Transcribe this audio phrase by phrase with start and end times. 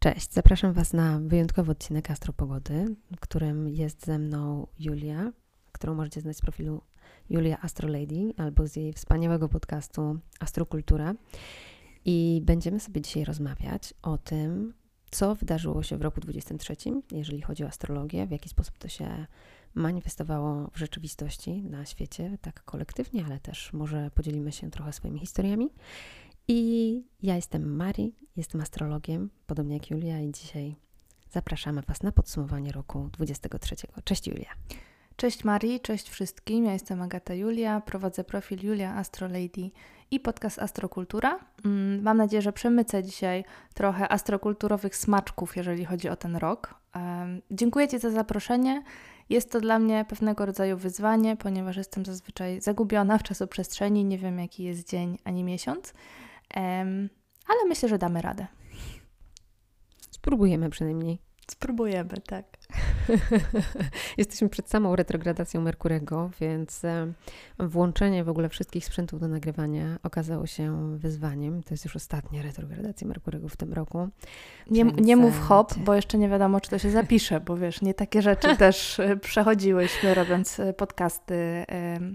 [0.00, 5.32] Cześć, zapraszam Was na wyjątkowy odcinek Astropogody, w którym jest ze mną Julia,
[5.72, 6.82] którą możecie znać z profilu
[7.30, 11.14] Julia Astrolady albo z jej wspaniałego podcastu Astrokultura.
[12.04, 14.74] I będziemy sobie dzisiaj rozmawiać o tym,
[15.10, 16.76] co wydarzyło się w roku 23,
[17.12, 19.26] jeżeli chodzi o astrologię, w jaki sposób to się
[19.74, 25.70] manifestowało w rzeczywistości na świecie, tak kolektywnie, ale też może podzielimy się trochę swoimi historiami.
[26.50, 30.76] I ja jestem Mari, jestem astrologiem, podobnie jak Julia, i dzisiaj
[31.30, 33.76] zapraszamy Was na podsumowanie roku 23.
[34.04, 34.48] Cześć Julia.
[35.16, 36.64] Cześć Mari, cześć wszystkim.
[36.64, 39.70] Ja jestem Agata Julia, prowadzę profil Julia Astrolady
[40.10, 41.38] i podcast Astrokultura.
[41.64, 43.44] Mm, mam nadzieję, że przemycę dzisiaj
[43.74, 46.74] trochę astrokulturowych smaczków, jeżeli chodzi o ten rok.
[47.50, 48.82] Dziękuję Ci za zaproszenie.
[49.30, 54.38] Jest to dla mnie pewnego rodzaju wyzwanie, ponieważ jestem zazwyczaj zagubiona w czasoprzestrzeni, nie wiem
[54.38, 55.92] jaki jest dzień ani miesiąc
[57.46, 58.46] ale myślę, że damy radę.
[60.10, 61.18] Spróbujemy przynajmniej.
[61.50, 62.44] Spróbujemy, tak.
[64.18, 66.82] Jesteśmy przed samą retrogradacją Merkurego, więc
[67.58, 71.62] włączenie w ogóle wszystkich sprzętów do nagrywania okazało się wyzwaniem.
[71.62, 74.08] To jest już ostatnia retrogradacja Merkurego w tym roku.
[74.70, 75.00] Nie, więc...
[75.00, 78.22] nie mów hop, bo jeszcze nie wiadomo, czy to się zapisze, bo wiesz, nie takie
[78.22, 81.64] rzeczy też e, przechodziłyśmy robiąc e, podcasty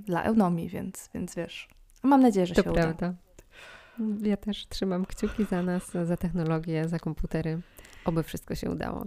[0.05, 1.69] dla Eunomii, więc, więc wiesz,
[2.03, 2.91] mam nadzieję, że to się prawda.
[3.07, 3.13] uda.
[4.21, 7.61] Ja też trzymam kciuki za nas, za technologię, za komputery.
[8.05, 9.05] Oby wszystko się udało.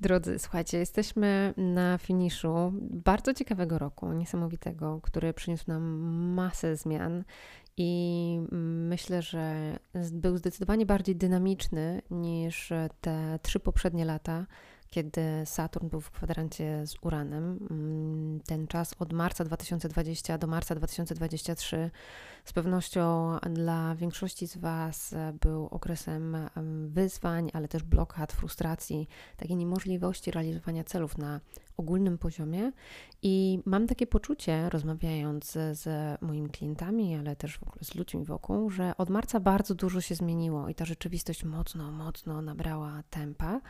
[0.00, 5.82] Drodzy, słuchajcie, jesteśmy na finiszu bardzo ciekawego roku, niesamowitego, który przyniósł nam
[6.34, 7.24] masę zmian
[7.76, 8.40] i
[8.88, 9.78] myślę, że
[10.12, 14.46] był zdecydowanie bardziej dynamiczny niż te trzy poprzednie lata,
[14.92, 17.58] kiedy Saturn był w kwadrancie z Uranem.
[17.70, 21.90] Mm, ten czas od marca 2020 do marca 2023
[22.44, 26.36] z pewnością dla większości z Was był okresem
[26.88, 31.40] wyzwań, ale też blokad, frustracji, takiej niemożliwości realizowania celów na
[31.76, 32.72] ogólnym poziomie.
[33.22, 35.86] I mam takie poczucie, rozmawiając z
[36.22, 40.14] moimi klientami, ale też w ogóle z ludźmi wokół, że od marca bardzo dużo się
[40.14, 43.60] zmieniło i ta rzeczywistość mocno, mocno nabrała tempa.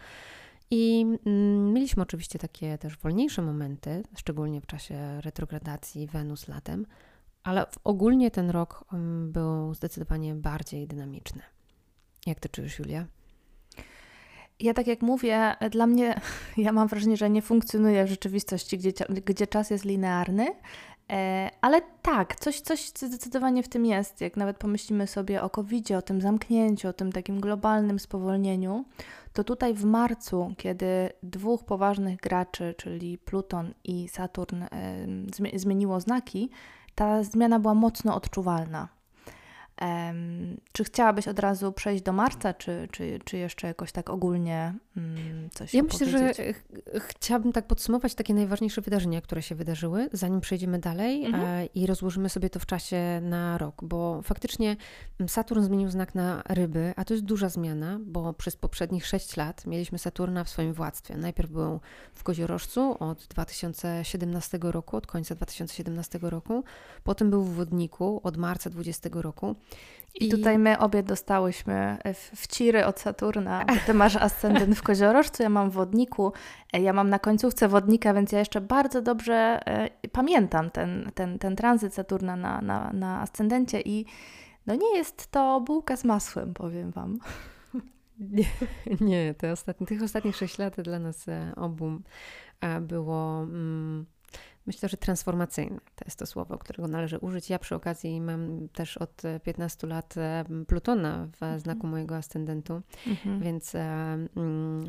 [0.75, 6.87] I mm, mieliśmy oczywiście takie też wolniejsze momenty, szczególnie w czasie retrogradacji Wenus latem,
[7.43, 11.43] ale ogólnie ten rok mm, był zdecydowanie bardziej dynamiczny.
[12.27, 13.07] Jak to czujesz, Julia?
[14.61, 16.21] Ja tak jak mówię, dla mnie,
[16.57, 20.47] ja mam wrażenie, że nie funkcjonuje w rzeczywistości, gdzie, gdzie czas jest linearny,
[21.11, 24.21] e, ale tak, coś, coś zdecydowanie w tym jest.
[24.21, 28.85] Jak nawet pomyślimy sobie o covid o tym zamknięciu, o tym takim globalnym spowolnieniu,
[29.33, 34.65] to tutaj w marcu, kiedy dwóch poważnych graczy, czyli Pluton i Saturn,
[35.55, 36.51] zmieniło znaki,
[36.95, 38.89] ta zmiana była mocno odczuwalna.
[40.73, 45.51] Czy chciałabyś od razu przejść do marca, czy, czy, czy jeszcze jakoś tak ogólnie um,
[45.51, 46.63] coś Ja myślę, że ch
[46.99, 51.45] chciałabym tak podsumować takie najważniejsze wydarzenia, które się wydarzyły, zanim przejdziemy dalej mhm.
[51.45, 54.77] e, i rozłożymy sobie to w czasie na rok, bo faktycznie
[55.27, 59.67] Saturn zmienił znak na ryby, a to jest duża zmiana, bo przez poprzednich 6 lat
[59.67, 61.17] mieliśmy Saturna w swoim władztwie.
[61.17, 61.81] Najpierw był
[62.15, 66.65] w Koziorożcu od 2017 roku, od końca 2017 roku,
[67.05, 69.57] potem był w Wodniku od marca 2020 roku.
[70.15, 73.65] I, I tutaj my obie dostałyśmy wciry od Saturna.
[73.65, 76.33] Bo ty masz ascendent w koziorożcu, ja mam w wodniku.
[76.73, 81.39] E, ja mam na końcówce wodnika, więc ja jeszcze bardzo dobrze e, pamiętam ten, ten,
[81.39, 84.07] ten tranzyt Saturna na, na, na ascendencie i
[84.67, 87.19] no nie jest to bułka z masłem, powiem Wam.
[88.21, 88.45] Nie,
[89.01, 92.01] nie te ostatnie, tych ostatnich sześć lat dla nas e, obu
[92.81, 93.43] było...
[93.43, 94.07] Mm,
[94.67, 97.51] Myślę, że transformacyjny to jest to słowo, którego należy użyć.
[97.51, 100.15] Ja przy okazji mam też od 15 lat
[100.67, 101.61] Plutona w mhm.
[101.61, 103.41] znaku mojego ascendentu, mhm.
[103.41, 103.73] więc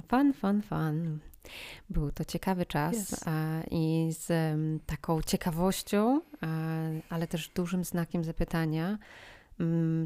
[0.07, 1.19] fan, fan, fan.
[1.89, 3.25] Był to ciekawy czas yes.
[3.71, 6.21] i z taką ciekawością,
[7.09, 8.97] ale też dużym znakiem zapytania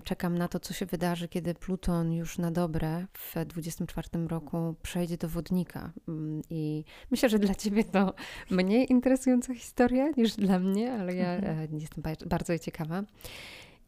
[0.04, 5.18] czekam na to, co się wydarzy, kiedy Pluton już na dobre w 24 roku przejdzie
[5.18, 5.92] do wodnika.
[6.08, 8.14] Mm, I myślę, że dla ciebie to
[8.50, 11.60] mniej interesująca historia niż dla mnie, ale ja mhm.
[11.74, 13.04] E, jestem bardzo ciekawa.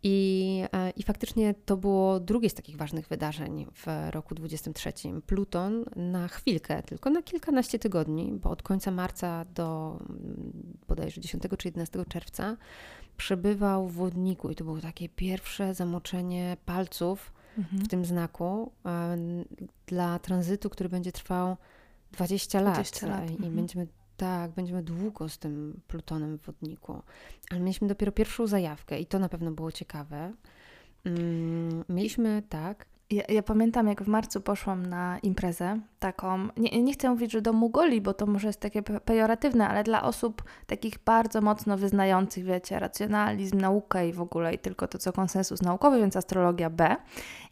[0.04, 4.94] I, e, I faktycznie to było drugie z takich ważnych wydarzeń w roku 23.
[5.26, 11.44] Pluton na chwilkę, tylko na kilkanaście tygodni, bo od końca marca do mm, bodajże 10
[11.58, 12.58] czy 11 czerwca
[13.20, 17.84] przebywał w wodniku i to było takie pierwsze zamoczenie palców mhm.
[17.84, 19.18] w tym znaku e,
[19.88, 21.58] dla tranzytu, który będzie trwał
[22.12, 22.74] 20 lat.
[22.74, 23.30] 20 lat.
[23.30, 23.56] I mhm.
[23.56, 23.88] będziemy
[24.18, 27.02] tak, będziemy długo z tym Plutonem w wodniku.
[27.52, 30.34] Ale mieliśmy dopiero pierwszą zajawkę i to na pewno było ciekawe.
[31.06, 36.94] Mm, mieliśmy tak, Ja, ja, pamiętam, jak w marcu poszłam na imprezę taką, nie, nie
[36.94, 41.04] chcę mówić, że do Mugoli, bo to może jest takie pejoratywne, ale dla osób takich
[41.06, 46.00] bardzo mocno wyznających, wiecie, racjonalizm, naukę i w ogóle i tylko to, co konsensus naukowy,
[46.00, 46.96] więc astrologia B.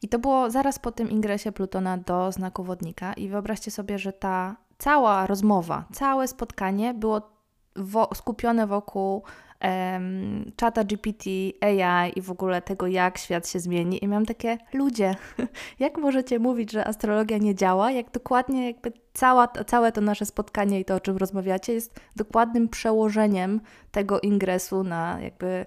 [0.02, 4.14] I to było zaraz po tym ingresie Plutona do znaku wodnika i wyobraźcie sobie, że
[4.14, 7.38] ta cała rozmowa, całe spotkanie było
[7.78, 9.24] wo skupione wokół
[9.64, 11.30] um, czata GPT,
[11.62, 14.04] AI i w ogóle tego, jak świat się zmieni.
[14.04, 15.16] I miałam takie, ludzie,
[15.80, 20.80] jak możecie mówić, że astrologia nie działa, jak dokładnie jakby cała, całe to nasze spotkanie
[20.80, 23.62] i to, o czym rozmawiacie, jest dokładnym przełożeniem
[23.92, 25.66] tego ingresu na jakby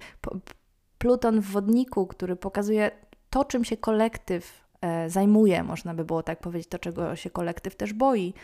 [0.99, 2.91] Pluton w wodniku, który pokazuje
[3.31, 4.70] to, czym się kolektyw
[5.07, 8.35] zajmuje, można by było tak powiedzieć, to czego się kolektyw też boi,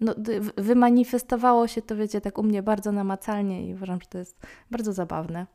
[0.00, 0.14] no,
[0.56, 4.92] wymanifestowało się to, wiecie, tak u mnie bardzo namacalnie i uważam, że to jest bardzo
[4.92, 5.46] zabawne.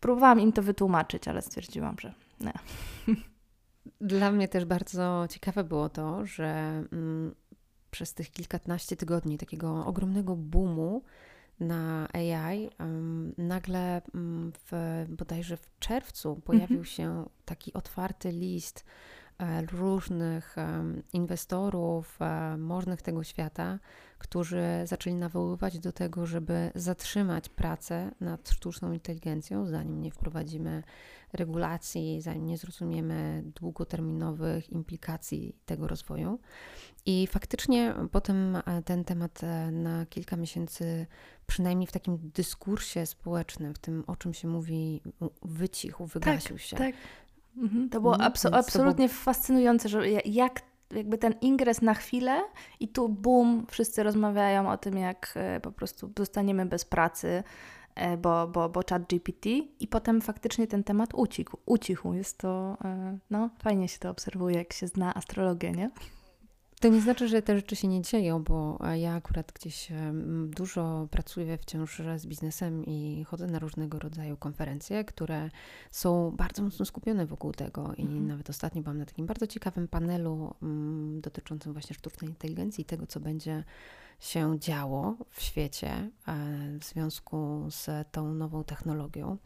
[0.00, 2.52] Próbowałam im to wytłumaczyć, ale stwierdziłam, że nie.
[4.00, 6.48] Dla mnie też bardzo ciekawe było to, że
[6.92, 7.34] mm,
[7.90, 11.02] przez tych kilkanaście tygodni takiego ogromnego boomu
[11.60, 16.88] na AI, um, nagle um, w, bodajże w czerwcu pojawił mm -hmm.
[16.88, 19.17] się taki otwarty list E,
[19.72, 20.56] różnych
[21.12, 23.78] inwestorów, e, możnych tego świata,
[24.18, 30.82] którzy zaczęli nawoływać do tego, żeby zatrzymać pracę nad sztuczną inteligencją, zanim nie wprowadzimy
[31.32, 36.38] regulacji, zanim nie zrozumiemy długoterminowych implikacji tego rozwoju.
[37.06, 39.40] I faktycznie potem e, ten temat
[39.72, 41.06] na kilka miesięcy,
[41.46, 45.02] przynajmniej w takim dyskursie społecznym, w tym o czym się mówi,
[45.42, 46.76] wycichł, wygasił tak, się.
[46.76, 46.94] Tak.
[47.62, 47.88] Mhm.
[47.88, 48.32] To było mhm.
[48.32, 49.18] abso absolutnie było...
[49.18, 50.62] fascynujące, że jak
[50.94, 52.42] jakby ten ingres na chwilę
[52.80, 57.42] i tu boom, wszyscy rozmawiają o tym, jak e, po prostu zostaniemy bez pracy,
[57.94, 59.50] e, bo, bo, bo chat GPT
[59.80, 61.56] i potem faktycznie ten temat ucichł.
[61.66, 62.12] ucichł.
[62.12, 65.90] Jest to, e, no fajnie się to obserwuje, jak się zna astrologię, nie?
[66.80, 69.88] To nie znaczy, że te rzeczy się nie dzieją, bo ja akurat gdzieś
[70.46, 75.50] dużo pracuję wciąż z biznesem i chodzę na różnego rodzaju konferencje, które
[75.90, 77.94] są bardzo mocno skupione wokół tego.
[77.96, 78.26] I mhm.
[78.26, 83.06] nawet ostatnio byłam na takim bardzo ciekawym panelu um, dotyczącym właśnie sztucznej inteligencji i tego,
[83.06, 83.64] co będzie
[84.20, 86.08] się działo w świecie e,
[86.80, 89.36] w związku z tą nową technologią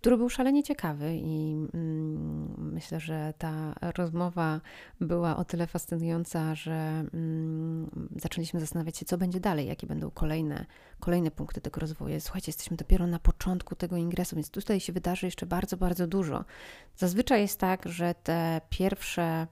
[0.00, 4.60] który był szalenie ciekawy i mm, myślę, że ta rozmowa
[5.00, 10.66] była o tyle fascynująca, że mm, zaczęliśmy zastanawiać się, co będzie dalej, jakie będą kolejne,
[11.00, 12.20] kolejne punkty tego rozwoju.
[12.20, 16.44] Słuchajcie, jesteśmy dopiero na początku tego ingresu, więc tutaj się wydarzy jeszcze bardzo, bardzo dużo.
[16.96, 19.46] Zazwyczaj jest tak, że te pierwsze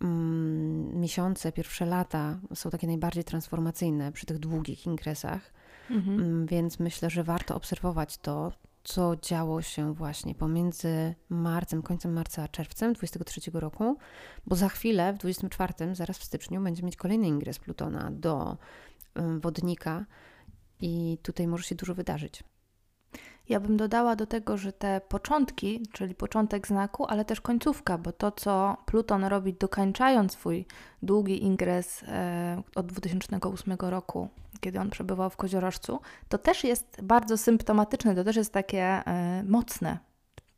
[0.00, 5.52] mm, miesiące, pierwsze lata są takie najbardziej transformacyjne przy tych długich ingresach.
[5.90, 6.46] Mhm.
[6.46, 8.52] Więc myślę, że warto obserwować to,
[8.84, 13.96] co działo się właśnie pomiędzy marcem, końcem marca a czerwcem 23 roku,
[14.46, 18.56] bo za chwilę, w 24, zaraz w styczniu, będzie mieć kolejny ingres Plutona do
[19.40, 20.06] wodnika
[20.80, 22.44] i tutaj może się dużo wydarzyć.
[23.48, 28.12] Ja bym dodała do tego, że te początki, czyli początek znaku, ale też końcówka, bo
[28.12, 30.66] to, co Pluton robi dokańczając swój
[31.02, 34.28] długi ingres e, od 2008 roku,
[34.60, 39.44] kiedy on przebywał w Koziorożcu, to też jest bardzo symptomatyczne, to też jest takie e,
[39.46, 39.98] mocne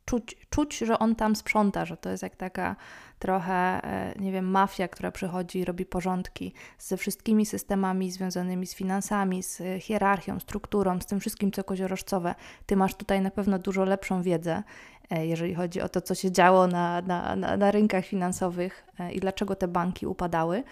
[0.07, 2.75] czuć, czuć, że on tam sprząta, że to jest jak taka
[3.19, 8.75] trochę, e, nie wiem, mafia, która przychodzi i robi porządki ze wszystkimi systemami związanymi z
[8.75, 12.35] finansami, z hierarchią, strukturą, z tym wszystkim, co koziorożcowe.
[12.65, 14.63] Ty masz tutaj na pewno dużo lepszą wiedzę,
[15.09, 19.11] e, jeżeli chodzi o to, co się działo na, na, na, na rynkach finansowych e,
[19.11, 20.63] i dlaczego te banki upadały.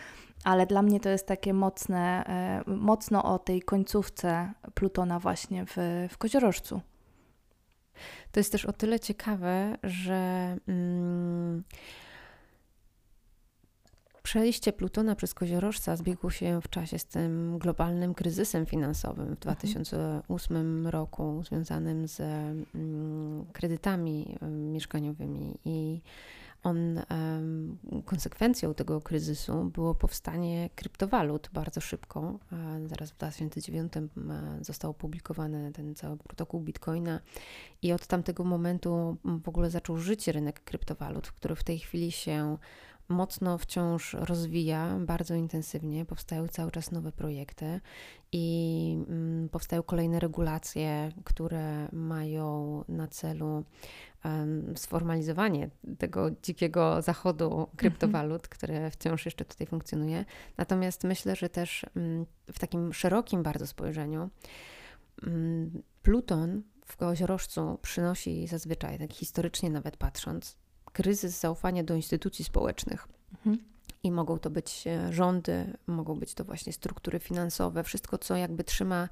[0.44, 2.26] Ale dla mnie to jest takie mocne,
[2.68, 5.76] mocno o tej końcówce Plutona właśnie w,
[6.10, 6.82] w koziorożcu.
[8.32, 11.64] To jest też o tyle ciekawe, że mm,
[14.24, 20.58] przejście Plutona przez koziorożca zbiegło się w czasie z tym globalnym kryzysem finansowym w 2008
[20.58, 20.88] mhm.
[20.88, 26.02] roku, związanym z mm, kredytami mm, mieszkaniowymi i
[26.66, 27.02] on,
[28.06, 32.40] konsekwencją tego kryzysu było powstanie kryptowalut bardzo szybko.
[32.86, 33.94] Zaraz w 2009
[34.62, 37.20] został opublikowany ten cały protokół Bitcoina
[37.82, 42.58] i od tamtego momentu w ogóle zaczął żyć rynek kryptowalut, który w tej chwili się
[43.10, 46.06] mocno wciąż rozwija, bardzo intensywnie.
[46.06, 47.80] Powstają cały czas nowe projekty
[48.32, 53.64] i mm, powstają kolejne regulacje, które mają na celu
[54.76, 57.68] sformalizowanie tego dzikiego zachodu mhm.
[57.78, 60.26] kryptowalut, które wciąż jeszcze tutaj funkcjonuje.
[60.58, 64.30] Natomiast myślę, że też mm, w takim szerokim bardzo spojrzeniu
[65.24, 70.58] mm, Pluton w koziorożcu przynosi zazwyczaj, tak historycznie nawet patrząc,
[70.96, 73.08] kryzys zaufania do instytucji społecznych.
[73.34, 73.58] Mhm.
[74.04, 78.64] I mogą to być e, rządy, mogą być to właśnie struktury finansowe, wszystko, co jakby
[78.64, 79.10] trzyma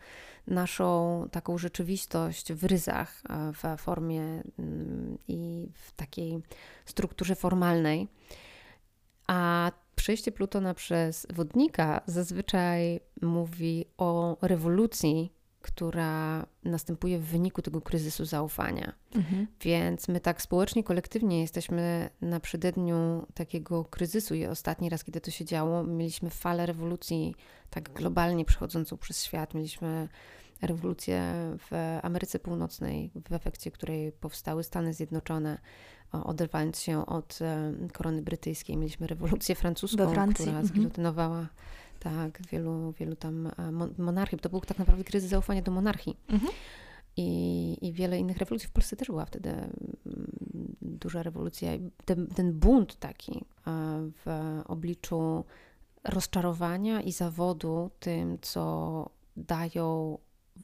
[0.47, 6.41] naszą taką rzeczywistość w ryzach, e, w formie mm, i w takiej
[6.85, 8.07] strukturze formalnej.
[9.27, 15.33] A przejście Plutona przez wodnika zazwyczaj mówi o rewolucji
[15.63, 18.93] która następuje w wyniku tego kryzysu zaufania.
[19.15, 19.47] Mhm.
[19.61, 25.31] Więc my tak społecznie, kolektywnie jesteśmy na przededniu takiego kryzysu i ostatni raz, kiedy to
[25.31, 27.35] się działo, mieliśmy falę rewolucji
[27.69, 29.53] tak globalnie przechodzącą przez świat.
[29.53, 30.07] Mieliśmy
[30.61, 35.57] rewolucję w Ameryce Północnej, w efekcie której powstały Stany Zjednoczone,
[36.11, 37.39] oderwając się od
[37.93, 38.77] korony brytyjskiej.
[38.77, 40.91] Mieliśmy rewolucję francuską, która mhm.
[42.03, 43.51] Tak, wielu, wielu tam
[43.97, 44.39] monarchii.
[44.39, 46.17] To był tak naprawdę kryzys zaufania do monarchii.
[46.29, 46.51] Mhm.
[47.17, 48.69] I, I wiele innych rewolucji.
[48.69, 49.71] W Polsce też była wtedy mm,
[50.81, 51.71] duża rewolucja.
[52.05, 53.45] Ten, ten bunt taki
[54.25, 54.25] w
[54.65, 55.45] obliczu
[56.03, 60.17] rozczarowania i zawodu tym, co dają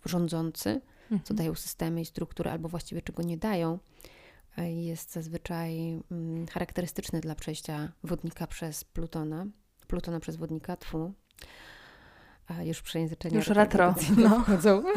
[0.05, 1.21] rządzący, mhm.
[1.23, 3.79] co dają systemy i struktury, albo właściwie czego nie dają,
[4.57, 9.45] e, jest zazwyczaj mm, charakterystyczny dla przejścia wodnika przez Plutona.
[9.87, 11.13] Plutona przez wodnika, tfu,
[12.49, 13.35] a już przejęzyczenia.
[13.35, 13.95] Już retro.
[14.17, 14.39] No.
[14.39, 14.83] Wchodzą.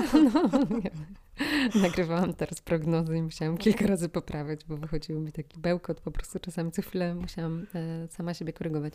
[1.75, 6.01] No, Nagrywałam teraz prognozy i musiałam kilka razy poprawiać, bo wychodził mi taki bełkot.
[6.01, 8.95] Po prostu czasami co chwilę musiałam e, sama siebie korygować.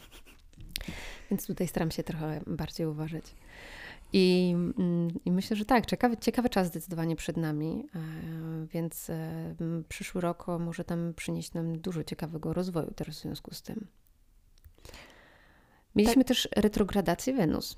[1.31, 3.35] Więc tutaj staram się trochę bardziej uważać.
[4.13, 7.99] I, mm, I, myślę, że tak, ciekawy, ciekawy czas zdecydowanie przed nami, e,
[8.67, 9.55] więc e,
[9.89, 13.87] przyszły rok może tam przynieść nam dużo ciekawego rozwoju teraz w związku z tym.
[15.97, 16.27] Mieliśmy tak.
[16.27, 17.77] też retrogradację Wenus.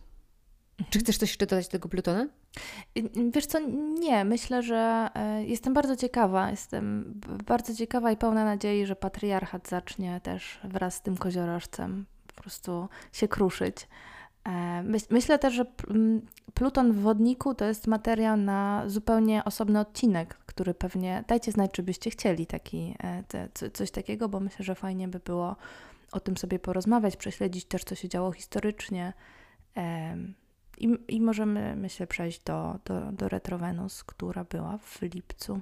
[0.90, 2.28] Czy chcesz coś jeszcze dodać do tego Plutona?
[3.34, 3.60] Wiesz co,
[4.00, 4.26] nie.
[4.26, 6.52] Myślę, że e, jestem bardzo ciekawa.
[6.52, 7.14] Jestem
[7.46, 12.88] bardzo ciekawa i pełna nadziei, że patriarchat zacznie też wraz z tym koziorożcem po prostu
[13.12, 13.88] się kruszyć.
[14.48, 15.66] E, myślę też, że
[16.54, 21.84] Pluton w wodniku to jest materiał na zupełnie osobny odcinek, który pewnie dajcie znać, czy
[21.84, 22.96] byście chcieli taki,
[23.34, 25.56] e, coś takiego, bo myślę, że fajnie by było
[26.12, 29.14] o tym sobie porozmawiać, prześledzić też, co się działo historycznie.
[30.78, 35.62] I, i możemy, myślę, przejść do, do, do Retrowenus, która była w lipcu.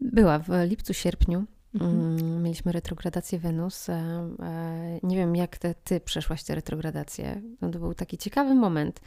[0.00, 1.44] Była w lipcu, sierpniu.
[1.74, 2.18] Mhm.
[2.18, 3.88] Mm, mieliśmy retrogradację Wenus.
[3.88, 7.42] E, e, nie wiem, jak te, ty przeszłaś tę retrogradację.
[7.60, 9.00] No to był taki ciekawy moment.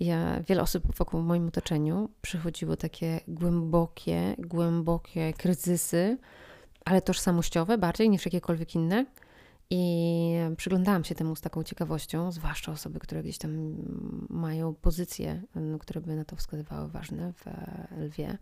[0.00, 6.18] Ja, wiele osób wokół w moim otoczeniu przechodziło takie głębokie, głębokie kryzysy,
[6.86, 9.06] ale tożsamościowe bardziej niż jakiekolwiek inne.
[9.70, 13.76] I przyglądałam się temu z taką ciekawością, zwłaszcza osoby, które gdzieś tam
[14.30, 17.44] mają pozycje, no, które by na to wskazywały ważne w
[17.98, 18.38] lwie.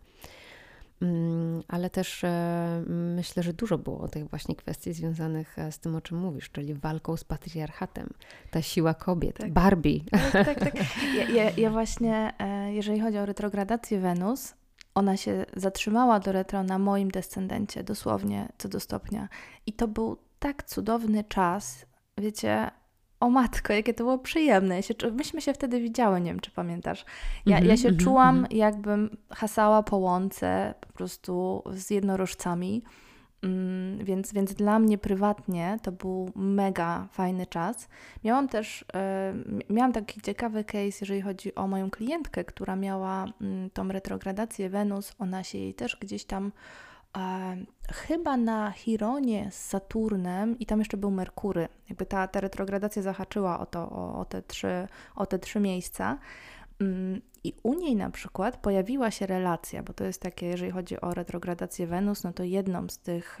[1.01, 5.95] Mm, ale też e, myślę, że dużo było tych właśnie kwestii związanych e, z tym,
[5.95, 8.09] o czym mówisz, czyli walką z patriarchatem,
[8.51, 9.53] ta siła kobiet, tak.
[9.53, 9.99] Barbie.
[10.11, 10.75] Tak, tak, tak.
[11.17, 14.53] Ja, ja, ja właśnie, e, jeżeli chodzi o retrogradację Wenus,
[14.95, 19.29] ona się zatrzymała do retro na moim descendencie, dosłownie co do stopnia.
[19.65, 21.85] I to był tak cudowny czas.
[22.17, 22.71] Wiecie,
[23.19, 24.75] o matko, jakie to było przyjemne.
[24.75, 27.05] Ja się, myśmy się wtedy widziały, nie wiem, czy pamiętasz.
[27.45, 28.55] Ja, mm -hmm, ja się mm -hmm, czułam, mm -hmm.
[28.55, 32.83] jakbym hasała po łące po prostu z jednorożcami.
[33.45, 37.87] Mm, więc, więc dla mnie prywatnie to był mega fajny czas.
[38.23, 38.85] Miałam też,
[39.69, 45.13] miałam taki ciekawy case, jeżeli chodzi o moją klientkę, która miała y, tą retrogradację Wenus.
[45.19, 46.51] Ona się jej też gdzieś tam
[47.93, 51.67] chyba na Chironie z Saturnem i tam jeszcze był Merkury.
[51.89, 56.17] Jakby ta, ta retrogradacja zahaczyła o, to, o, o, te trzy, o te trzy miejsca.
[57.45, 61.13] I u niej na przykład pojawiła się relacja, bo to jest takie, jeżeli chodzi o
[61.13, 63.39] retrogradację Wenus, no to jedną z tych,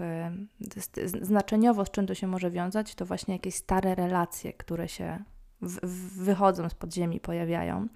[0.75, 5.23] z, znaczeniowo z czym to się może wiązać, to właśnie jakieś stare relacje, które się
[5.61, 7.87] w, w, wychodzą z podziemi, pojawiają,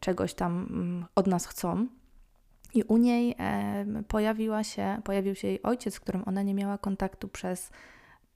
[0.00, 1.86] czegoś tam mm, od nas chcą.
[2.74, 6.78] I u niej e, pojawiła się, pojawił się jej ojciec, z którym ona nie miała
[6.78, 7.70] kontaktu przez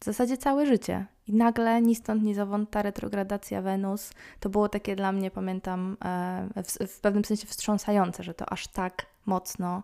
[0.01, 1.07] w zasadzie całe życie.
[1.27, 4.11] I nagle ni stąd, ni zowąd ta retrogradacja Wenus
[4.41, 8.69] to było takie dla mnie, pamiętam, e, w, w pewnym sensie wstrząsające, że to aż
[8.69, 9.83] tak mocno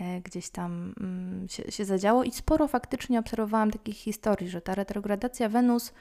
[0.00, 4.74] E, gdzieś tam mm, się, się zadziało i sporo faktycznie obserwowałam takich historii, że ta
[4.74, 5.92] retrogradacja Wenus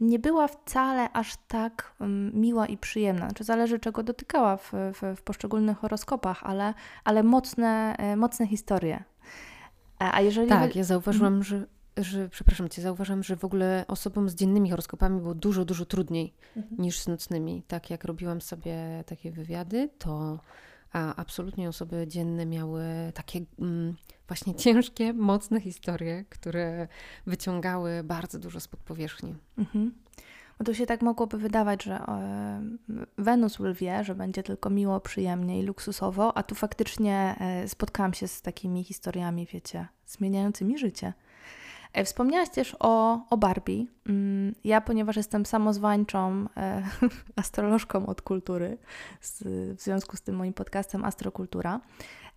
[0.00, 3.26] nie była wcale aż tak mm, miła i przyjemna.
[3.26, 6.74] Znaczy zależy czego dotykała w, w, w poszczególnych horoskopach, ale,
[7.04, 9.04] ale mocne, e, mocne historie.
[9.98, 10.48] A, jeżeli...
[10.48, 11.42] Tak, ja zauważyłam, mhm.
[11.42, 11.66] że
[12.02, 16.34] że, przepraszam cię, zauważam, że w ogóle osobom z dziennymi horoskopami było dużo, dużo trudniej
[16.56, 16.82] mhm.
[16.82, 17.62] niż z nocnymi.
[17.68, 20.38] Tak jak robiłam sobie takie wywiady, to
[20.92, 22.82] a absolutnie osoby dzienne miały
[23.14, 23.96] takie mm,
[24.28, 26.88] właśnie ciężkie, mocne historie, które
[27.26, 29.34] wyciągały bardzo dużo spod powierzchni.
[29.58, 29.94] Mhm.
[30.58, 32.62] Bo tu się tak mogłoby wydawać, że e,
[33.18, 38.28] Wenus lwie, że będzie tylko miło, przyjemnie i luksusowo, a tu faktycznie e, spotkałam się
[38.28, 41.12] z takimi historiami, wiecie, zmieniającymi życie.
[41.92, 43.86] E, wspomniałaś też o, o Barbie.
[44.08, 46.82] Mm, ja, ponieważ jestem samozwańczą e,
[47.36, 48.78] astrolożką od kultury,
[49.20, 49.42] z,
[49.78, 51.80] w związku z tym moim podcastem Astrokultura,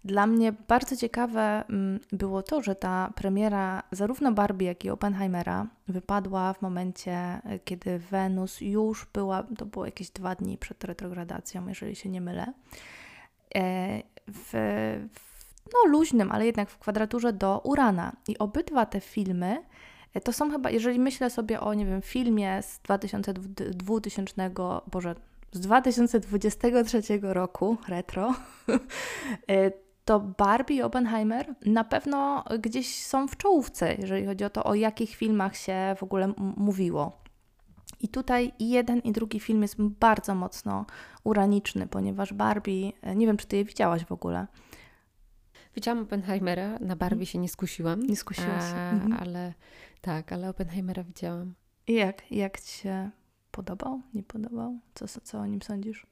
[0.06, 5.68] dla mnie bardzo ciekawe mm, było to, że ta premiera zarówno Barbie, jak i Oppenheimera
[5.88, 11.68] wypadła w momencie, e, kiedy Wenus już była, to było jakieś dwa dni przed retrogradacją,
[11.68, 12.54] jeżeli się nie mylę,
[13.56, 14.52] e, w,
[15.14, 15.33] w
[15.74, 18.12] no luźnym, ale jednak w kwadraturze do Urana.
[18.28, 19.64] I obydwa te filmy
[20.14, 23.34] e, to są chyba, jeżeli myślę sobie o, nie wiem, filmie z 2000,
[24.92, 25.16] Boże,
[25.52, 28.34] z 2023 roku, retro,
[29.50, 29.72] e,
[30.06, 34.76] to Barbie i Oppenheimer na pewno gdzieś są w czołówce, jeżeli chodzi o to, o
[34.76, 37.24] jakich filmach się w ogóle mówiło.
[38.00, 40.86] I tutaj i jeden, i drugi film jest bardzo mocno
[41.24, 44.48] uraniczny, ponieważ Barbie, e, nie wiem, czy ty je widziałaś w ogóle,
[45.76, 47.26] Widziałam Oppenheimera, na Barbie mhm.
[47.26, 48.04] się nie skusiłam.
[48.04, 48.76] Nie skusiłaś się.
[48.76, 49.14] Mhm.
[49.14, 49.54] Ale
[50.02, 51.54] tak, ale Oppenheimera widziałam.
[51.88, 52.32] I jak?
[52.32, 53.10] Jak Ci się
[53.52, 54.02] podobał?
[54.14, 54.80] Nie podobał?
[54.94, 56.08] Co, co o nim sądzisz?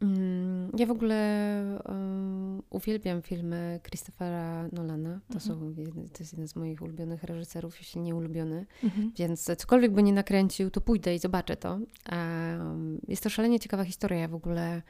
[0.00, 5.20] Mm, ja w ogóle um, uwielbiam filmy Christophera Nolana.
[5.28, 5.40] To, mhm.
[5.40, 5.74] są,
[6.12, 8.66] to jest jeden z moich ulubionych reżyserów, jeśli nie ulubiony.
[8.84, 9.12] Mhm.
[9.16, 11.78] Więc cokolwiek by nie nakręcił, to pójdę i zobaczę to.
[12.12, 14.18] Um, jest to szalenie ciekawa historia.
[14.18, 14.82] Ja w ogóle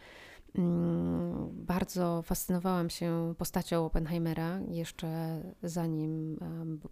[1.51, 6.39] bardzo fascynowałam się postacią Oppenheimera jeszcze zanim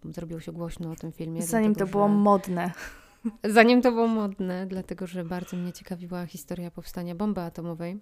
[0.05, 1.43] zrobiło się głośno o tym filmie.
[1.43, 2.73] Zanim dlatego, to było modne.
[3.45, 8.01] Zanim to było modne, dlatego że bardzo mnie ciekawiła historia powstania bomby atomowej.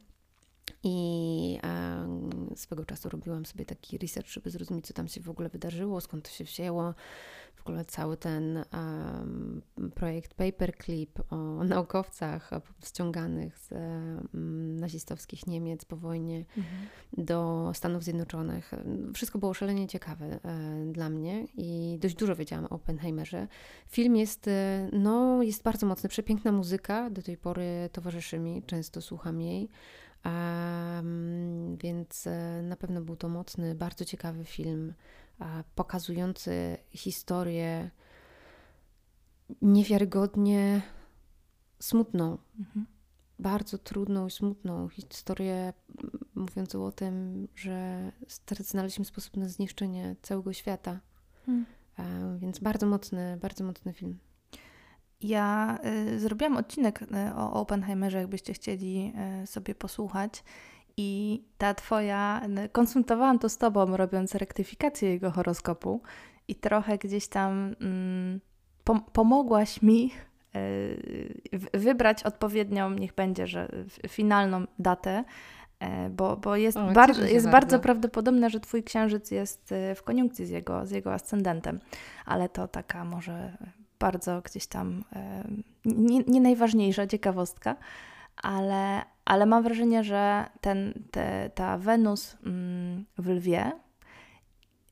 [0.83, 1.59] I
[2.57, 6.25] swego czasu robiłam sobie taki research, żeby zrozumieć, co tam się w ogóle wydarzyło, skąd
[6.25, 6.95] to się wzięło,
[7.54, 9.62] w ogóle cały ten um,
[9.95, 12.50] projekt Paperclip o naukowcach
[12.85, 16.77] ściąganych z um, nazistowskich Niemiec po wojnie mhm.
[17.12, 18.72] do Stanów Zjednoczonych.
[19.14, 23.48] Wszystko było szalenie ciekawe e, dla mnie i dość dużo wiedziałam o Oppenheimerze.
[23.88, 29.03] Film jest, e, no, jest bardzo mocny, przepiękna muzyka, do tej pory towarzyszy mi, często
[29.03, 29.68] słucham jej.
[30.25, 34.94] Um, więc e, na pewno był to mocny, bardzo ciekawy film
[35.74, 37.90] pokazujący historię
[39.62, 40.83] niewiarygodnie
[41.79, 42.38] smutną.
[42.59, 42.87] Mhm.
[43.38, 45.72] Bardzo trudną i smutną historię
[46.35, 48.12] mówiącą o tym, że
[48.59, 51.00] znaleźliśmy sposób na zniszczenie całego świata.
[51.46, 51.66] Hmm.
[52.38, 54.18] Więc bardzo mocny, bardzo mocny film.
[55.20, 55.79] Ja
[56.14, 60.44] y, zrobiłam odcinek y, o Oppenheimerze, jakbyście chcieli y, sobie posłuchać.
[60.96, 62.40] I ta twoja,
[62.72, 66.00] konsultowałam to z tobą, robiąc rektyfikację jego horoskopu,
[66.48, 68.40] i trochę gdzieś tam mm,
[68.85, 70.11] pom pomogłaś mi
[70.57, 71.31] y,
[71.74, 73.68] wybrać odpowiednią, niech będzie, że
[74.09, 75.24] finalną datę,
[75.83, 77.50] y, bo, bo jest, o, bar jest bardzo.
[77.50, 81.81] bardzo prawdopodobne, że twój księżyc jest e, w koniunkcji z jego, z jego ascendentem,
[82.26, 83.57] ale to taka może
[83.98, 85.05] bardzo gdzieś tam
[85.85, 87.76] nie, nie najważniejsza ciekawostka
[88.42, 93.73] ale, ale mam wrażenie, że ten, te, ta Wenus mm, w lwie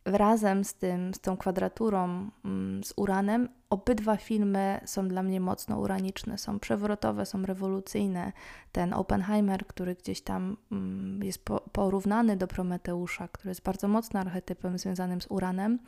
[0.04, 5.78] razem z, tym, z tą kwadraturą mm, z Uranem, obydwa filmy są dla mnie mocno
[5.78, 8.32] uraniczne, są przewrotowe, są rewolucyjne.
[8.72, 14.20] Ten Oppenheimer, który gdzieś tam mm, jest po, porównany do Prometeusza, który jest bardzo mocno
[14.20, 15.78] archetypem związanym z Uranem,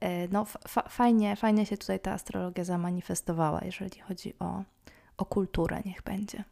[0.00, 0.46] e, no
[0.88, 4.62] fajnie, fajnie się tutaj ta astrologia zamanifestowała, jeżeli chodzi o,
[5.16, 6.44] o kulturę, niech będzie.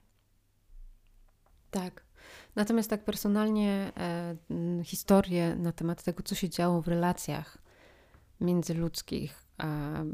[1.74, 2.04] Tak.
[2.56, 4.36] Natomiast tak personalnie e,
[4.84, 7.58] historie na temat tego, co się działo w relacjach
[8.40, 9.44] międzyludzkich,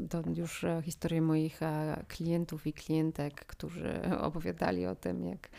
[0.09, 5.49] to już e, historie moich e, klientów i klientek, którzy opowiadali o tym, jak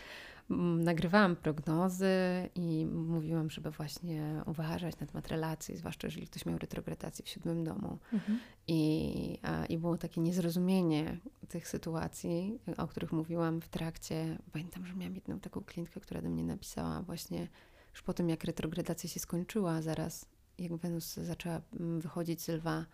[0.79, 2.15] nagrywałam prognozy
[2.55, 7.65] i mówiłam, żeby właśnie uważać na temat relacji, zwłaszcza jeżeli ktoś miał retrogradację w siódmym
[7.65, 7.99] domu.
[8.13, 8.39] Mhm.
[8.69, 14.39] I, a, I było takie niezrozumienie tych sytuacji, o których mówiłam w trakcie.
[14.53, 17.49] Pamiętam, że miałam jedną taką klientkę, która do mnie napisała właśnie
[17.93, 20.27] już po tym, jak retrogradacja się skończyła, zaraz
[20.59, 21.61] jak Wenus zaczęła
[21.99, 22.87] wychodzić z lwa,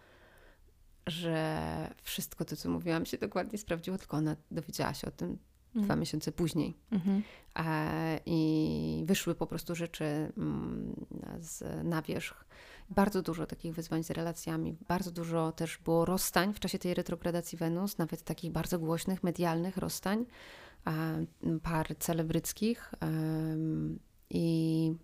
[1.07, 5.39] że wszystko to, co mówiłam, się dokładnie sprawdziło, tylko ona dowiedziała się o tym
[5.79, 6.01] dwa mhm.
[6.01, 6.77] miesiące później.
[6.91, 7.23] Mhm.
[8.27, 11.07] I wyszły po prostu rzeczy mm,
[11.39, 12.45] z, na wierzch.
[12.91, 17.59] Bardzo dużo takich wyzwań z relacjami, bardzo dużo też było rozstań w czasie tej retrogradacji
[17.59, 20.25] Wenus, nawet takich bardzo głośnych, medialnych rozstań
[21.63, 22.95] par celebryckich.
[24.31, 24.95] I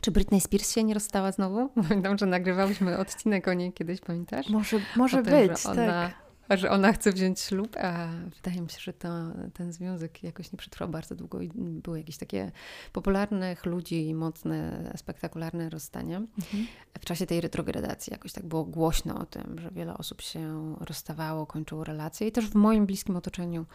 [0.00, 1.68] czy Britney Spears się nie rozstała znowu?
[1.88, 4.48] Pamiętam, że nagrywałyśmy odcinek o niej kiedyś, pamiętasz?
[4.48, 8.80] Może, może tym, być, ona, tak że ona chce wziąć ślub, a wydaje mi się,
[8.80, 9.08] że to,
[9.54, 12.52] ten związek jakoś nie przetrwał bardzo długo i były jakieś takie
[12.92, 16.16] popularnych ludzi, mocne, spektakularne rozstania.
[16.16, 16.66] Mhm.
[17.00, 21.46] W czasie tej retrogradacji jakoś tak było głośno o tym, że wiele osób się rozstawało,
[21.46, 23.66] kończyło relacje i też w moim bliskim otoczeniu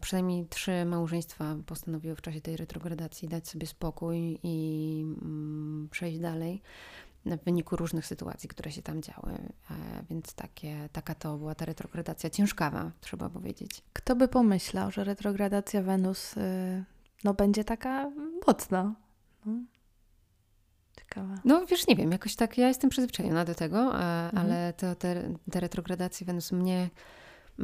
[0.00, 6.62] przynajmniej trzy małżeństwa postanowiły w czasie tej retrogradacji dać sobie spokój i mm, przejść dalej
[7.26, 9.32] w wyniku różnych sytuacji, które się tam działy.
[9.70, 9.74] E,
[10.10, 13.82] więc takie, taka to była ta retrogradacja ciężkawa, trzeba powiedzieć.
[13.92, 16.84] Kto by pomyślał, że retrogradacja Wenus y,
[17.24, 18.10] no, będzie taka
[18.46, 18.94] mocna?
[19.46, 19.52] No.
[20.98, 21.38] Ciekawe.
[21.44, 24.38] No wiesz, nie wiem, jakoś tak ja jestem przyzwyczajona do tego, mhm.
[24.38, 26.90] ale to, te, te retrogradacje Wenus mnie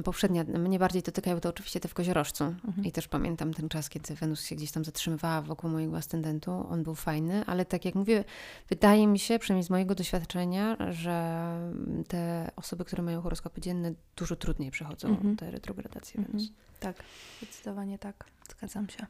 [0.05, 2.45] poprzednia, mnie bardziej dotykają to oczywiście te w koziorożcu.
[2.45, 2.85] Mhm.
[2.85, 6.67] I też pamiętam ten czas, kiedy Wenus się gdzieś tam zatrzymywała wokół mojego ascendentu.
[6.71, 8.25] On był fajny, ale tak jak mówię,
[8.69, 11.71] wydaje mi się, przynajmniej z mojego doświadczenia, że
[12.09, 15.37] te osoby, które mają horoskopy dzienne, dużo trudniej przechodzą mhm.
[15.37, 16.39] te retrogradacje mhm.
[16.39, 16.53] Wenus.
[16.81, 16.97] Tak,
[17.43, 18.25] zdecydowanie tak.
[18.51, 19.07] Zgadzam się.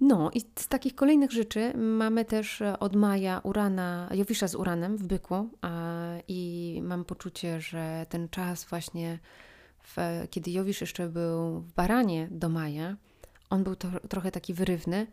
[0.00, 4.96] No i z takich kolejnych rzeczy mamy też e, od maja Urana, Jowisza z Uranem
[4.96, 5.50] w Byku
[6.28, 9.18] i mam poczucie, że ten czas właśnie,
[9.82, 9.96] w,
[10.30, 12.96] kiedy Jowisz jeszcze był w Baranie do maja,
[13.50, 15.06] on był to, trochę taki wyrywny.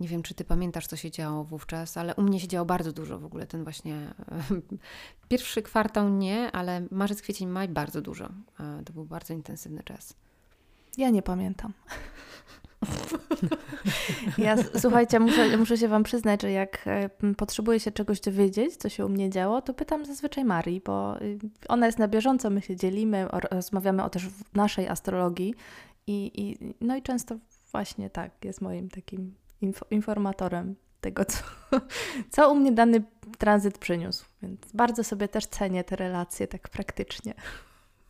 [0.00, 2.92] Nie wiem, czy ty pamiętasz, co się działo wówczas, ale u mnie się działo bardzo
[2.92, 3.46] dużo w ogóle.
[3.46, 4.14] Ten właśnie
[5.28, 8.28] pierwszy kwartał nie, ale marzec, kwiecień, maj bardzo dużo.
[8.84, 10.14] To był bardzo intensywny czas.
[10.98, 11.72] Ja nie pamiętam.
[14.38, 18.88] Ja, słuchajcie, muszę, muszę się Wam przyznać, że jak e, potrzebuję się czegoś dowiedzieć, co
[18.88, 21.38] się u mnie działo, to pytam zazwyczaj Marii, bo y,
[21.68, 25.54] ona jest na bieżąco, my się dzielimy, rozmawiamy o też naszej astrologii
[26.06, 27.36] i, i, no i często
[27.72, 31.38] właśnie tak, jest moim takim info, informatorem tego, co,
[32.30, 33.02] co u mnie dany
[33.38, 34.24] tranzyt przyniósł.
[34.42, 37.34] Więc bardzo sobie też cenię te relacje tak praktycznie.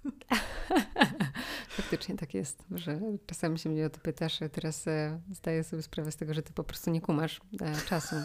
[1.69, 6.13] Faktycznie tak jest, że czasami się mnie o to pytasz, teraz e, zdaję sobie sprawę
[6.13, 8.17] z tego, że ty po prostu nie kumasz e, czasu.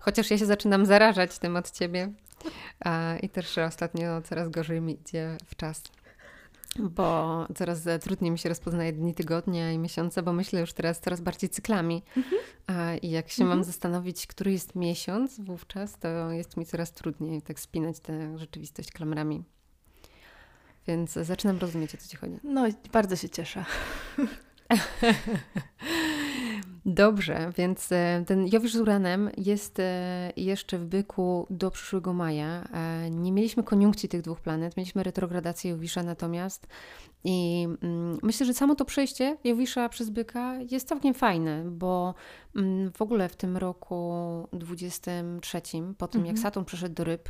[0.00, 2.12] Chociaż ja się zaczynam zarażać tym od ciebie
[3.22, 5.82] i też ostatnio coraz gorzej mi idzie w czas
[6.78, 11.20] bo coraz trudniej mi się rozpoznaje dni tygodnia i miesiące, bo myślę już teraz coraz
[11.20, 12.02] bardziej cyklami.
[12.16, 12.42] Mhm.
[13.02, 13.58] I jak się mhm.
[13.58, 18.90] mam zastanowić, który jest miesiąc wówczas, to jest mi coraz trudniej tak spinać tę rzeczywistość
[18.90, 19.44] klamrami.
[20.86, 22.36] Więc zaczynam rozumieć, o co ci chodzi.
[22.44, 23.64] No, bardzo się cieszę.
[26.86, 32.64] Dobrze, więc e, ten Jowisz z Uranem jest e, jeszcze w byku do przyszłego maja.
[32.72, 36.66] E, nie mieliśmy koniunkcji tych dwóch planet, mieliśmy retrogradację Jowisza natomiast
[37.24, 42.14] i mm, myślę, że samo to przejście Jowisza przez byka jest całkiem fajne, bo
[42.56, 44.12] mm, w ogóle w tym roku
[44.52, 45.60] 23,
[45.98, 46.42] po tym jak mhm.
[46.42, 47.28] Saturn przeszedł do ryb,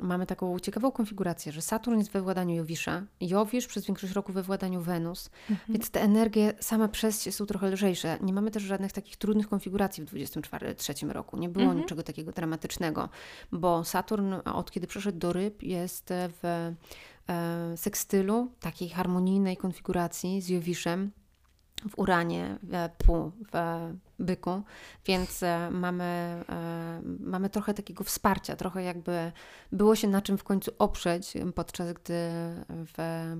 [0.00, 4.42] mamy taką ciekawą konfigurację, że Saturn jest we władaniu Jowisza, Jowisz przez większość roku we
[4.42, 5.72] władaniu Wenus, mhm.
[5.72, 8.18] więc te energie same przez się są trochę lżejsze.
[8.22, 11.36] Nie mamy też żadnych takich trudnych konfiguracji w 23 roku.
[11.36, 11.80] Nie było mhm.
[11.80, 13.08] niczego takiego dramatycznego,
[13.52, 16.74] bo Saturn od kiedy przeszedł do ryb jest w
[17.28, 21.10] e, sekstylu, takiej harmonijnej konfiguracji z Jowiszem,
[21.90, 23.78] w uranie, w pół, w
[24.18, 24.62] byku,
[25.06, 26.04] więc e, mamy,
[26.48, 29.32] e, mamy trochę takiego wsparcia, trochę jakby
[29.72, 32.30] było się na czym w końcu oprzeć, podczas gdy
[32.68, 32.96] w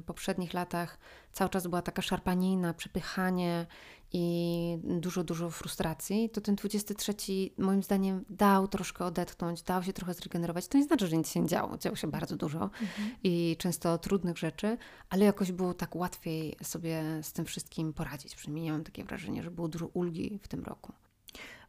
[0.07, 0.99] poprzednich latach
[1.33, 3.67] cały czas była taka szarpanina, przepychanie
[4.13, 7.15] i dużo, dużo frustracji, to ten 23
[7.59, 10.69] moim zdaniem dał troszkę odetchnąć, dał się trochę zregenerować.
[10.69, 13.11] To nie znaczy, że nic się nie działo, działo się bardzo dużo mhm.
[13.25, 14.77] i często trudnych rzeczy,
[15.11, 18.35] ale jakoś było tak łatwiej sobie z tym wszystkim poradzić.
[18.35, 20.93] Przynajmniej ja mam takie wrażenie, że było dużo ulgi w tym roku.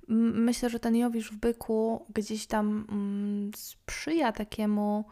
[0.08, 5.06] Myślę, że ten Jowisz w byku gdzieś tam mm, sprzyja takiemu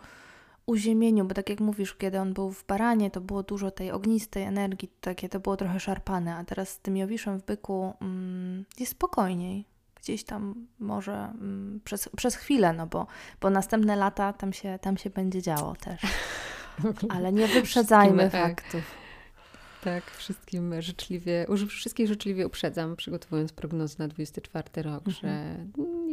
[0.68, 4.44] uziemieniu, bo tak jak mówisz, kiedy on był w baranie, to było dużo tej ognistej
[4.44, 8.92] energii, takie to było trochę szarpane, a teraz z tym Jowiszem w byku mm, jest
[8.92, 9.66] spokojniej.
[10.02, 13.08] Gdzieś tam może mm, przez, przez chwilę, no bo,
[13.42, 16.02] bo następne lata tam się, tam się będzie działo też.
[17.16, 18.84] Ale nie wyprzedzajmy faktów.
[19.84, 25.16] Tak, wszystkim życzliwie, wszystkich życzliwie uprzedzam, przygotowując prognozę na 24 rok, mhm.
[25.16, 25.56] że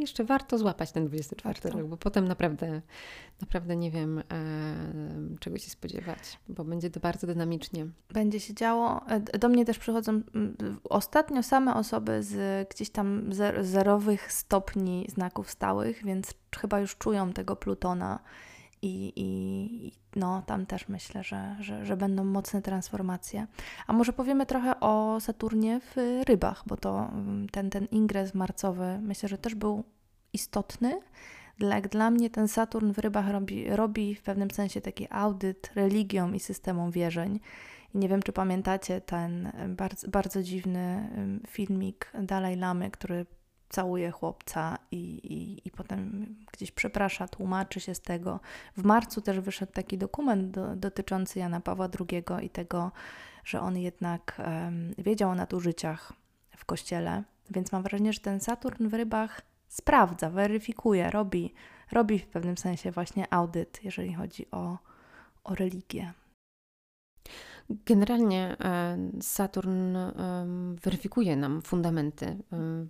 [0.04, 1.78] jeszcze warto złapać ten 24 warto.
[1.78, 2.82] rok, bo potem naprawdę,
[3.40, 4.22] naprawdę nie wiem, e,
[5.40, 7.86] czego się spodziewać, bo będzie to bardzo dynamicznie.
[8.10, 9.00] Będzie się działo.
[9.08, 10.22] E, do mnie też przychodzą
[10.84, 17.56] ostatnio same osoby z gdzieś tam zerowych stopni znaków stałych, więc chyba już czują tego
[17.56, 18.18] Plutona
[18.84, 23.46] i, i no, tam też myślę, że, że, że będą mocne transformacje.
[23.86, 27.10] A może powiemy trochę o Saturnie w rybach, bo to
[27.52, 29.84] ten, ten ingres marcowy myślę, że też był
[30.34, 31.00] istotny.
[31.58, 36.34] Dla, dla mnie ten Saturn w rybach robi, robi w pewnym sensie taki audyt religiom
[36.34, 37.40] i systemom wierzeń.
[37.94, 41.08] I nie wiem, czy pamiętacie ten bardzo, bardzo dziwny
[41.48, 43.26] filmik Dalaj Lamy, który
[43.68, 48.40] całuje chłopca i, i, i potem gdzieś przeprasza, tłumaczy się z tego.
[48.76, 52.92] W marcu też wyszedł taki dokument do, dotyczący Jana Pawła II i tego,
[53.44, 56.12] że on jednak um, wiedział o nadużyciach
[56.56, 59.40] w kościele, więc mam wrażenie, że ten Saturn w rybach
[59.74, 61.54] sprawdza, weryfikuje, robi,
[61.92, 64.78] robi w pewnym sensie właśnie audyt, jeżeli chodzi o,
[65.44, 66.12] o religię.
[67.70, 69.96] Generalnie e, Saturn
[70.84, 72.36] weryfikuje nam fundamenty.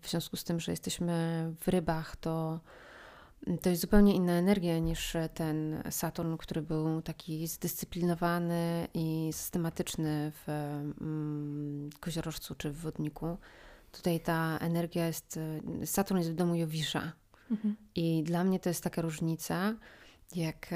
[0.02, 2.60] W związku z tym, że jesteśmy w rybach, to,
[3.62, 10.48] to jest zupełnie inna energia niż ten Saturn, który był taki zdyscyplinowany i systematyczny w
[10.48, 13.36] mm, koziorożcu czy w wodniku.
[13.96, 15.38] Tutaj ta energia jest.
[15.84, 17.12] Saturn jest w domu Jowisza.
[17.50, 17.76] Mhm.
[17.94, 19.74] I dla mnie to jest taka różnica
[20.36, 20.70] jak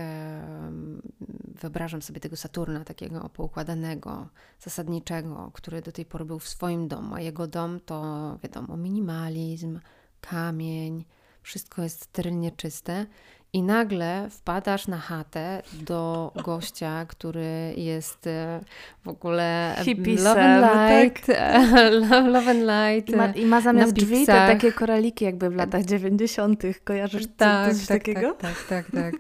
[1.61, 4.29] wyobrażam sobie tego Saturna, takiego poukładanego,
[4.61, 9.81] zasadniczego, który do tej pory był w swoim domu, a jego dom to wiadomo minimalizm,
[10.21, 11.05] kamień,
[11.43, 13.07] wszystko jest sterylnie czyste
[13.53, 18.61] i nagle wpadasz na chatę do gościa, który jest e,
[19.05, 21.63] w ogóle Hippisem, love and light, tak?
[22.11, 23.09] love, love and light.
[23.09, 26.63] I ma, i ma zamiast drzwi te takie koraliki jakby w latach 90.
[26.85, 28.35] Kojarzysz tak, coś tak, takiego?
[28.35, 29.15] Tak, tak, tak, tak.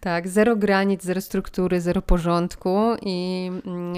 [0.00, 3.50] tak, zero granic, zero struktury, zero porządku i,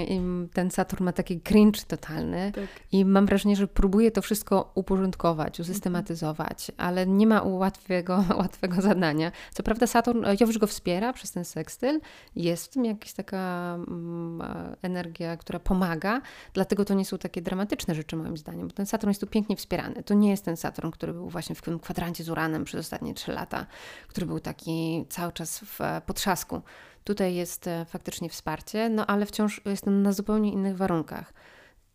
[0.07, 0.21] i
[0.53, 2.65] ten Saturn ma taki cringe totalny tak.
[2.91, 9.31] i mam wrażenie, że próbuje to wszystko uporządkować, usystematyzować, ale nie ma łatwego, łatwego zadania.
[9.51, 11.99] Co prawda Saturn, e, Jowisz go wspiera przez ten sekstyl,
[12.35, 16.21] jest w tym jakaś taka mm, e, energia, która pomaga,
[16.53, 19.55] dlatego to nie są takie dramatyczne rzeczy moim zdaniem, bo ten Saturn jest tu pięknie
[19.55, 20.03] wspierany.
[20.03, 23.13] To nie jest ten Saturn, który był właśnie w tym kwadrancie z Uranem przez ostatnie
[23.13, 23.65] trzy lata,
[24.07, 26.61] który był taki cały czas w e, potrzasku.
[27.03, 31.33] Tutaj jest faktycznie wsparcie, no ale wciąż jestem na zupełnie innych warunkach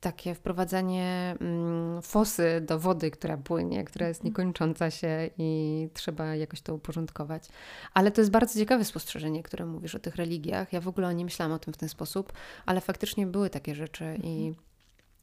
[0.04, 4.30] takie wprowadzanie mm, fosy do wody, która płynie, która jest mhm.
[4.30, 7.48] niekończąca się i trzeba jakoś to uporządkować.
[7.94, 10.72] Ale to jest bardzo ciekawe spostrzeżenie, które mówisz o tych religiach.
[10.72, 12.32] Ja w ogóle nie myślałam o tym w ten sposób,
[12.66, 14.64] ale faktycznie były takie rzeczy i mhm.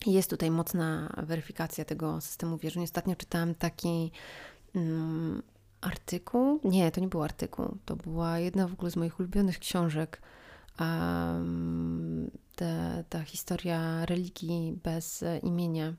[0.06, 2.84] jest tutaj mocna weryfikacja tego systemu wierzeń.
[2.84, 4.12] Ostatnio czytałam taki
[4.76, 5.42] mm,
[5.82, 6.60] artykuł.
[6.64, 7.78] Nie, to nie był artykuł.
[7.86, 10.22] To była jedna w ogóle z moich ulubionych książek
[13.10, 15.94] ta, historia religii bez imienia,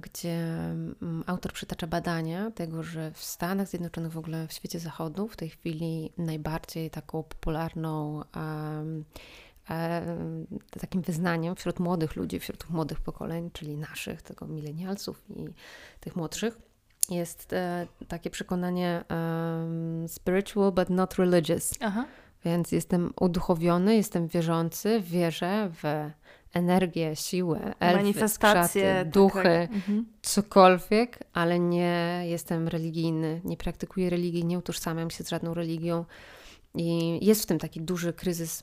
[0.00, 5.28] gdzie mm, autor przytacza badania tego, że w Stanach Zjednoczonych, w ogóle w świecie zachodu,
[5.28, 8.22] w tej chwili najbardziej taką popularną
[10.80, 15.44] takim wyznaniem wśród młodych ludzi, wśród młodych pokoleń, czyli naszych, tego milenialsów i
[16.00, 16.58] tych młodszych,
[17.10, 21.74] jest e, takie przekonanie um, spiritual but not religious.
[21.80, 22.04] Aha.
[22.44, 26.10] Więc jestem uduchowiony, jestem wierzący, wierzę w
[26.52, 30.04] energię, siłę, elfy, manifestacje, tak, duchy, tak, tak.
[30.22, 36.04] cokolwiek, ale nie jestem religijny, nie praktykuję religii, nie utożsamiam się z żadną religią.
[36.74, 38.62] I jest w tym taki duży kryzys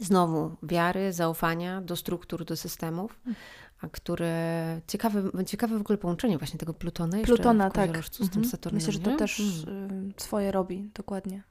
[0.00, 3.20] znowu wiary, zaufania do struktur, do systemów,
[3.80, 8.04] a które ciekawe, ciekawe w ogóle połączenie właśnie tego Plutona Plutona, tak.
[8.04, 8.44] z tym mhm.
[8.44, 8.76] Saturnem.
[8.76, 10.12] Myślę, że to też mm.
[10.16, 11.42] swoje robi, dokładnie.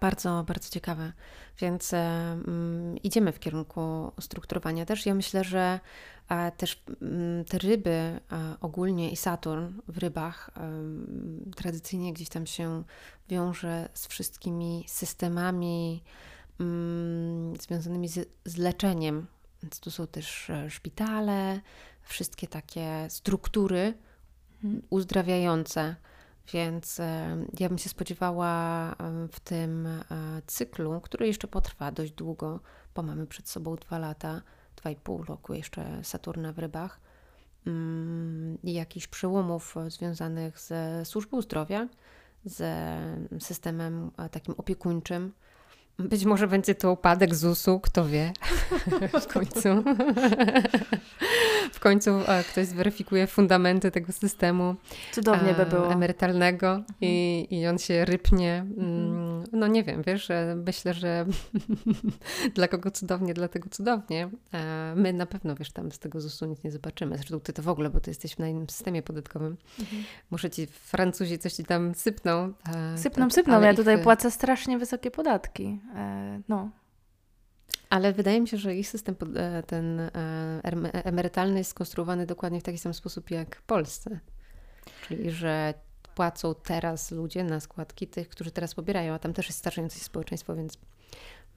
[0.00, 1.12] Bardzo, bardzo ciekawe.
[1.58, 5.06] Więc um, idziemy w kierunku strukturowania też.
[5.06, 5.80] Ja myślę, że
[6.28, 12.46] a, też um, te ryby a, ogólnie i Saturn w rybach um, tradycyjnie gdzieś tam
[12.46, 12.82] się
[13.28, 16.02] wiąże z wszystkimi systemami
[16.60, 19.26] mm, związanymi z, z leczeniem.
[19.62, 21.60] Więc tu są też e, szpitale,
[22.02, 23.94] wszystkie takie struktury
[24.64, 24.82] mhm.
[24.90, 25.96] uzdrawiające
[26.52, 30.02] więc e, ja bym się spodziewała e, w tym e,
[30.46, 32.60] cyklu, który jeszcze potrwa dość długo,
[32.94, 34.42] bo mamy przed sobą dwa lata,
[34.76, 37.00] dwa i pół roku jeszcze Saturna w rybach,
[37.66, 41.88] mm, jakichś przełomów związanych ze służbą zdrowia,
[42.44, 42.98] ze
[43.40, 45.32] systemem takim opiekuńczym,
[45.98, 48.32] być może będzie to upadek ZUS-u, kto wie.
[49.20, 49.68] w końcu.
[51.72, 52.10] w końcu
[52.50, 54.76] ktoś zweryfikuje fundamenty tego systemu
[55.12, 55.92] Cudownie by było.
[55.92, 56.94] emerytalnego mhm.
[57.00, 58.66] i, i on się rypnie.
[58.78, 59.44] Mhm.
[59.52, 60.28] no nie wiem, wiesz,
[60.66, 61.26] myślę, że
[62.54, 64.28] dla kogo cudownie, dla tego cudownie.
[64.96, 67.16] My na pewno, wiesz, tam z tego ZUS-u nic nie zobaczymy.
[67.16, 69.56] Zresztą ty to w ogóle, bo ty jesteś na innym systemie podatkowym.
[69.80, 70.02] Mhm.
[70.30, 72.52] Muszę ci, Francuzi coś ci tam sypną.
[72.96, 73.60] Sypną, sypną.
[73.60, 74.02] Ja tutaj ich...
[74.02, 75.80] płacę strasznie wysokie podatki.
[75.94, 76.70] E, no.
[77.90, 80.10] Ale wydaje mi się, że ich system e, ten e,
[81.04, 84.20] emerytalny jest skonstruowany dokładnie w taki sam sposób jak w Polsce.
[85.08, 85.74] Czyli, że
[86.16, 90.04] płacą teraz ludzie na składki tych, którzy teraz pobierają, a tam też jest starzejące się
[90.04, 90.78] społeczeństwo, więc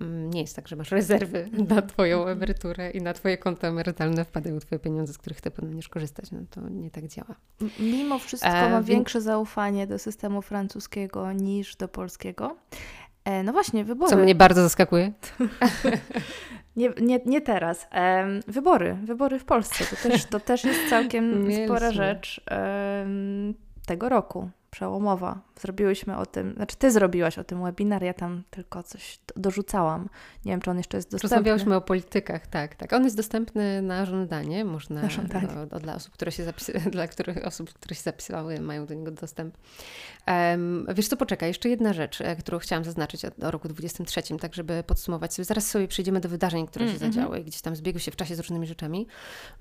[0.02, 4.26] mm, nie jest tak, że masz rezerwy na Twoją emeryturę i na Twoje konto emerytalne
[4.26, 6.32] wpadają Twoje pieniądze, z których Ty będziesz korzystać.
[6.32, 7.36] No to nie tak działa.
[7.80, 12.58] Mimo wszystko e, mam większe zaufanie do systemu francuskiego niż do polskiego.
[13.30, 14.10] E, no właśnie, wybory.
[14.10, 15.12] Co mnie bardzo zaskakuje.
[16.76, 17.88] nie, nie, nie teraz.
[18.48, 18.94] Wybory.
[18.94, 19.86] Wybory w Polsce.
[19.96, 22.42] To też, to też jest całkiem spora rzecz
[23.88, 25.42] tego roku przełomowa.
[25.60, 30.10] Zrobiłyśmy o tym, znaczy ty zrobiłaś o tym webinar, ja tam tylko coś dorzucałam.
[30.46, 31.36] Nie wiem, czy on jeszcze jest dostępny.
[31.36, 32.94] Rozmawiałyśmy o politykach, tak, tak.
[32.94, 35.48] On jest dostępny na żądanie, można, na żądanie.
[35.82, 39.58] Dla osób, które się zapis- dla których osób, które się zapisały, mają do niego dostęp.
[40.28, 44.22] Um, wiesz co, poczekaj, jeszcze jedna rzecz, e, którą chciałam zaznaczyć o, o roku 23,
[44.40, 45.46] tak żeby podsumować sobie.
[45.46, 47.14] Zaraz sobie przejdziemy do wydarzeń, które mm, się mm-hmm.
[47.14, 49.08] zadziały, gdzieś tam zbiegły się w czasie z różnymi rzeczami,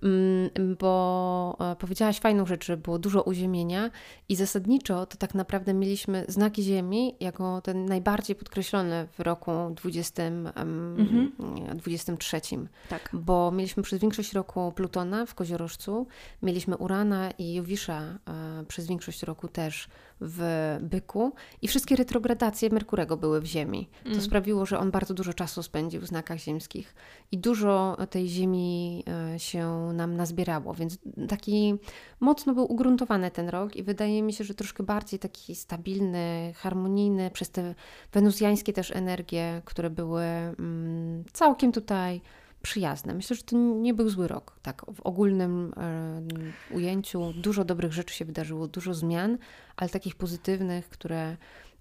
[0.03, 3.91] um, bo e, powiedziałaś fajną rzecz, że było dużo uziemienia
[4.29, 10.23] i zasadniczo to tak naprawdę mieliśmy znaki Ziemi jako ten najbardziej podkreślony w roku 20,
[10.57, 11.33] um,
[11.75, 12.41] 23.
[12.89, 13.11] Tak.
[13.13, 16.07] Bo mieliśmy przez większość roku Plutona w Koziorożcu,
[16.43, 19.89] mieliśmy Urana i Jowisza e, przez większość roku też
[20.21, 23.89] w byku i wszystkie retrogradacje Merkurego były w Ziemi.
[24.03, 24.23] To mm.
[24.23, 26.95] sprawiło, że on bardzo dużo czasu spędził w znakach ziemskich
[27.33, 29.05] i dużo tej Ziemi
[29.35, 31.75] e, się nam nazbierało, więc taki
[32.21, 37.31] mocno był ugruntowany ten rok i wydaje mi się, że troszkę bardziej taki stabilny, harmonijny
[37.31, 37.75] przez te
[38.13, 42.21] wenuzjańskie też energie, które były mm, całkiem tutaj
[42.63, 43.15] przyjazne.
[43.15, 44.59] Myślę, że to nie był zły rok.
[44.63, 49.39] Tak, w ogólnym e, ujęciu dużo dobrych rzeczy się wydarzyło, dużo zmian,
[49.77, 51.37] ale takich pozytywnych, które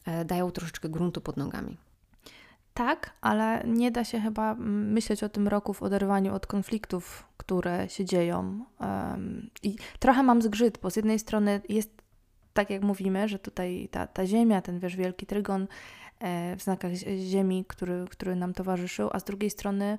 [0.05, 1.77] e, dają troszeczkę gruntu pod nogami.
[2.73, 7.89] Tak, ale nie da się chyba myśleć o tym roku w oderwaniu od konfliktów, które
[7.89, 8.65] się dzieją.
[9.63, 12.01] I trochę mam zgrzyt, bo z jednej strony jest
[12.53, 15.67] tak, jak mówimy, że tutaj ta, ta ziemia, ten wiesz, wielki trygon
[16.19, 19.97] e, w znakach ziemi, który, który nam towarzyszył, a z drugiej strony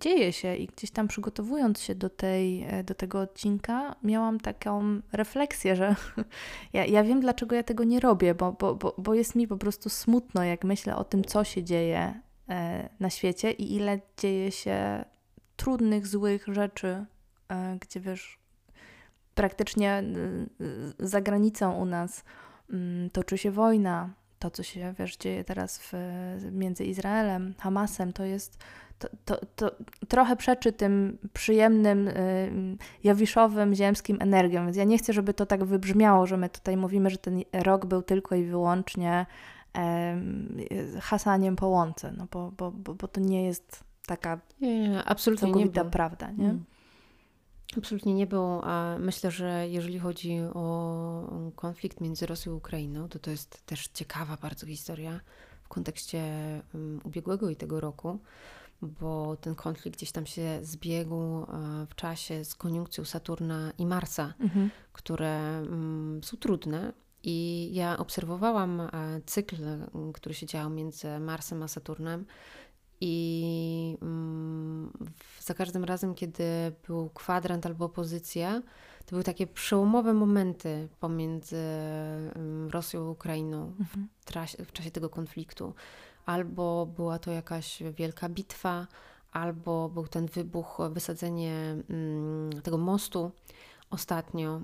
[0.00, 5.00] dzieje się i gdzieś tam przygotowując się do, tej, e, do tego odcinka, miałam taką
[5.12, 5.96] refleksję, że
[6.72, 9.56] ja, ja wiem, dlaczego ja tego nie robię, bo, bo, bo, bo jest mi po
[9.56, 14.52] prostu smutno, jak myślę o tym, co się dzieje e, na świecie i ile dzieje
[14.52, 15.04] się
[15.56, 17.04] trudnych, złych rzeczy,
[17.48, 18.38] e, gdzie wiesz,
[19.34, 20.02] praktycznie
[20.98, 22.24] za granicą u nas
[22.70, 24.10] mm, toczy się wojna.
[24.38, 25.92] To, co się wiesz, dzieje teraz w,
[26.52, 28.58] między Izraelem, Hamasem, to jest
[28.98, 29.70] to, to, to
[30.08, 34.64] trochę przeczy tym przyjemnym, y, jawiszowym, ziemskim energiom.
[34.64, 37.86] Więc ja nie chcę, żeby to tak wybrzmiało, że my tutaj mówimy, że ten rok
[37.86, 39.26] był tylko i wyłącznie
[41.00, 45.46] hasaniem po łące, no bo, bo, bo, bo to nie jest taka nie, nie, absolutnie
[45.48, 46.44] całkowita nie prawda, nie?
[46.44, 46.64] Mm.
[47.76, 53.18] Absolutnie nie był, a myślę, że jeżeli chodzi o konflikt między Rosją i Ukrainą, to
[53.18, 55.20] to jest też ciekawa bardzo historia
[55.62, 56.22] w kontekście
[57.04, 58.18] ubiegłego i tego roku
[58.82, 61.46] bo ten konflikt gdzieś tam się zbiegł e,
[61.90, 64.70] w czasie z koniunkcją Saturna i Marsa, mhm.
[64.92, 66.92] które mm, są trudne.
[67.22, 68.88] I ja obserwowałam e,
[69.26, 69.56] cykl,
[70.14, 72.24] który się działo między Marsem a Saturnem.
[73.00, 74.92] I mm,
[75.40, 76.44] za każdym razem, kiedy
[76.86, 78.62] był kwadrant albo pozycja,
[79.06, 84.08] to były takie przełomowe momenty pomiędzy mm, Rosją a Ukrainą mhm.
[84.20, 85.74] w, trasie, w czasie tego konfliktu
[86.28, 88.86] albo była to jakaś wielka bitwa,
[89.32, 91.52] albo był ten wybuch, wysadzenie
[91.90, 93.30] mm, tego mostu
[93.90, 94.60] ostatnio.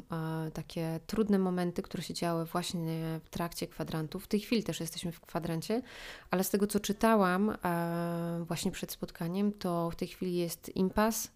[0.54, 4.18] Takie trudne momenty, które się działy właśnie w trakcie kwadrantu.
[4.20, 5.82] W tej chwili też jesteśmy w kwadrancie,
[6.30, 7.56] ale z tego co czytałam
[8.40, 11.30] właśnie przed spotkaniem, to w tej chwili jest impas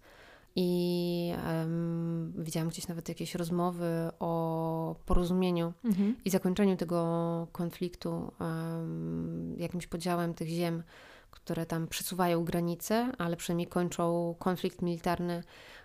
[0.60, 6.16] i um, widziałam gdzieś nawet jakieś rozmowy o porozumieniu mhm.
[6.24, 10.82] i zakończeniu tego konfliktu, um, jakimś podziałem tych ziem,
[11.30, 15.42] które tam przesuwają granice, ale przynajmniej kończą konflikt militarny,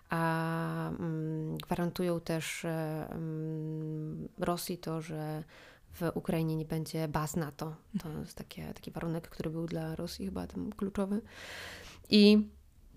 [0.09, 2.65] a um, gwarantują też
[4.39, 5.43] Rosji to, że
[5.91, 7.75] w Ukrainie nie będzie baz NATO.
[8.01, 11.21] To jest takie, taki warunek, który był dla Rosji chyba tam kluczowy.
[12.09, 12.49] I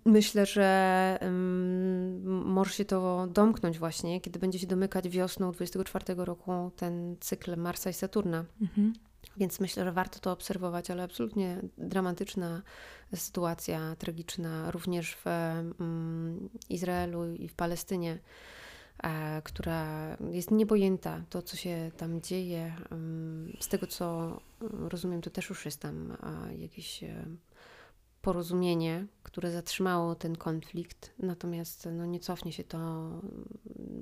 [0.07, 6.71] Myślę, że um, może się to domknąć właśnie, kiedy będzie się domykać wiosną 24 roku
[6.77, 8.45] ten cykl Marsa i Saturna.
[8.61, 8.93] Mhm.
[9.37, 12.63] Więc myślę, że warto to obserwować, ale absolutnie dramatyczna
[13.15, 18.19] sytuacja, tragiczna również w mm, Izraelu i w Palestynie,
[19.03, 21.23] e, która jest niepojęta.
[21.31, 26.17] To, co się tam dzieje, mm, z tego co rozumiem, to też już jest tam
[26.59, 27.25] jakieś e,
[28.27, 33.11] porozumienie, które zatrzymało ten konflikt, natomiast no, nie cofnie się to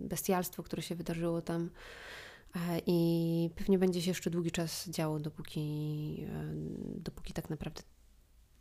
[0.08, 1.70] bestialstwo, które się wydarzyło tam
[2.56, 6.44] E, I pewnie będzie się jeszcze długi czas działo, dopóki, e,
[6.96, 7.82] dopóki tak naprawdę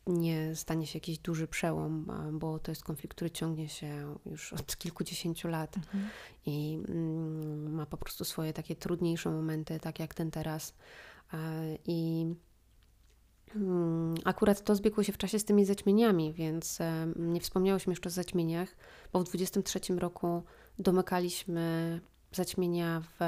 [0.08, 4.78] nie stanie się jakiś duży przełom, bo to jest konflikt, który ciągnie się już od
[4.78, 6.10] kilkudziesięciu lat mhm.
[6.46, 10.74] i mm, ma po prostu swoje takie trudniejsze momenty, tak jak ten teraz.
[11.34, 11.38] E,
[11.86, 12.36] I mm,
[14.26, 16.80] akurat to zbiegło się w czasie z tymi zaćmieniami, więc
[17.16, 18.76] nie wspomniałyśmy jeszcze o zaćmieniach,
[19.14, 20.44] bo w 23 roku
[20.80, 22.00] domykaliśmy
[22.32, 23.24] zaćmienia w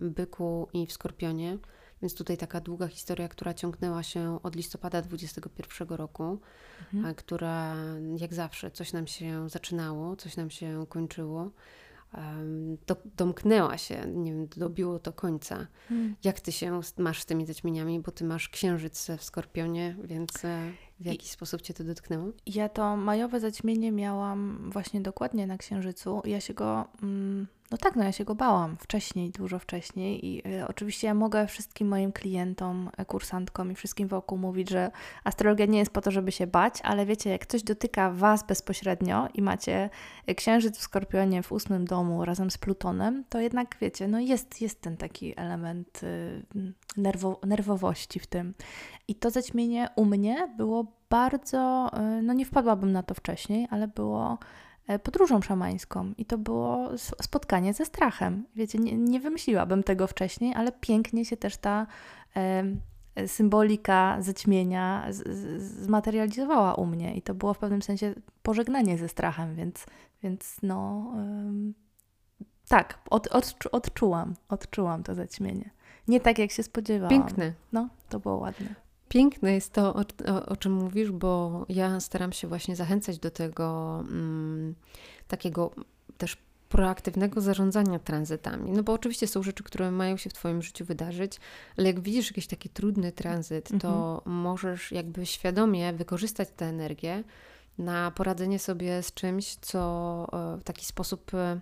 [0.00, 1.58] Byku i w Skorpionie.
[2.02, 6.38] Więc tutaj taka długa historia, która ciągnęła się od listopada 2021 roku,
[6.94, 7.14] mhm.
[7.14, 7.76] która
[8.16, 11.50] jak zawsze coś nam się zaczynało, coś nam się kończyło.
[12.86, 15.66] Do, domknęła się, nie wiem, dobiło to końca.
[15.88, 16.16] Hmm.
[16.24, 20.72] Jak ty się masz z tymi zaćmieniami, bo ty masz księżyc w Skorpionie, więc e,
[21.00, 22.28] w jaki I, sposób cię to dotknęło?
[22.46, 26.22] Ja to majowe zaćmienie miałam właśnie dokładnie na księżycu.
[26.24, 30.48] Ja się go mm, no tak, no ja się go bałam wcześniej, dużo wcześniej i
[30.48, 34.90] y, oczywiście ja mogę wszystkim moim klientom, e, kursantkom i wszystkim wokół mówić, że
[35.24, 39.28] astrologia nie jest po to, żeby się bać, ale wiecie, jak ktoś dotyka Was bezpośrednio
[39.34, 39.90] i macie
[40.26, 44.60] e, księżyc w Skorpionie w ósmym domu razem z Plutonem, to jednak wiecie, no jest,
[44.60, 46.42] jest ten taki element y,
[46.96, 48.54] nerwo, nerwowości w tym.
[49.08, 53.88] I to zaćmienie u mnie było bardzo, y, no nie wpadłabym na to wcześniej, ale
[53.88, 54.38] było
[54.98, 56.90] podróżą szamańską i to było
[57.22, 58.44] spotkanie ze strachem.
[58.56, 61.86] Wiecie, nie, nie wymyśliłabym tego wcześniej, ale pięknie się też ta
[62.36, 62.64] e,
[63.26, 69.08] symbolika zaćmienia z, z, zmaterializowała u mnie i to było w pewnym sensie pożegnanie ze
[69.08, 69.86] strachem, więc,
[70.22, 71.06] więc no
[72.70, 75.70] tak, od, od, odczułam, odczułam to zaćmienie.
[76.08, 77.10] Nie tak, jak się spodziewałam.
[77.10, 77.52] Piękne.
[77.72, 78.74] No, to było ładne.
[79.10, 83.30] Piękne jest to, o, o, o, czym mówisz, bo ja staram się właśnie zachęcać do
[83.30, 84.74] tego mm,
[85.28, 85.70] takiego
[86.18, 86.36] też
[86.68, 88.72] proaktywnego zarządzania tranzytami.
[88.72, 91.40] No bo oczywiście są rzeczy, które mają się w Twoim życiu wydarzyć,
[91.78, 94.36] ale jak widzisz jakiś taki trudny tranzyt, to mhm.
[94.36, 97.24] możesz jakby świadomie wykorzystać tę energię
[97.78, 101.60] na poradzenie sobie z czymś, co e, w taki sposób e,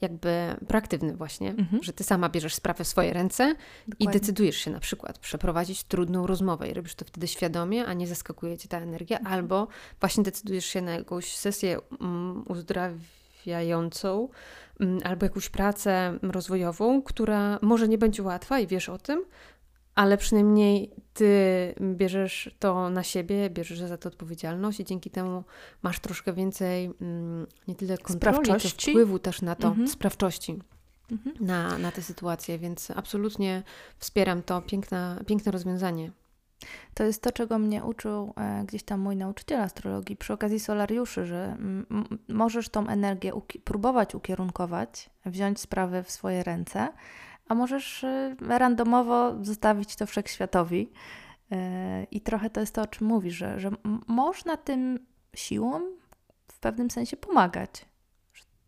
[0.00, 1.82] jakby proaktywny właśnie, mhm.
[1.82, 3.54] że ty sama bierzesz sprawę w swoje ręce
[3.88, 4.16] Dokładnie.
[4.16, 8.06] i decydujesz się na przykład przeprowadzić trudną rozmowę i robisz to wtedy świadomie, a nie
[8.06, 9.34] zaskakuje cię ta energia, mhm.
[9.34, 9.68] albo
[10.00, 14.28] właśnie decydujesz się na jakąś sesję um, uzdrawiającą
[14.80, 19.24] um, albo jakąś pracę rozwojową, która może nie będzie łatwa i wiesz o tym,
[19.98, 25.44] ale przynajmniej ty bierzesz to na siebie, bierzesz za to odpowiedzialność i dzięki temu
[25.82, 29.88] masz troszkę więcej mm, nie tyle kontroli, co wpływu też na to, mhm.
[29.88, 30.58] sprawczości.
[31.12, 31.36] Mhm.
[31.40, 33.62] Na, na tę sytuację, więc absolutnie
[33.98, 34.62] wspieram to.
[34.62, 36.10] Piękna, piękne rozwiązanie.
[36.94, 41.26] To jest to, czego mnie uczył e, gdzieś tam mój nauczyciel astrologii przy okazji solariuszy,
[41.26, 41.56] że
[42.28, 46.88] możesz tą energię uki próbować ukierunkować, wziąć sprawy w swoje ręce,
[47.48, 50.90] a możesz y, randomowo zostawić to wszechświatowi.
[51.52, 51.56] Y,
[52.10, 53.70] I trochę to jest to, o czym mówisz, że, że
[54.06, 54.98] można tym
[55.34, 55.82] siłom
[56.52, 57.70] w pewnym sensie pomagać.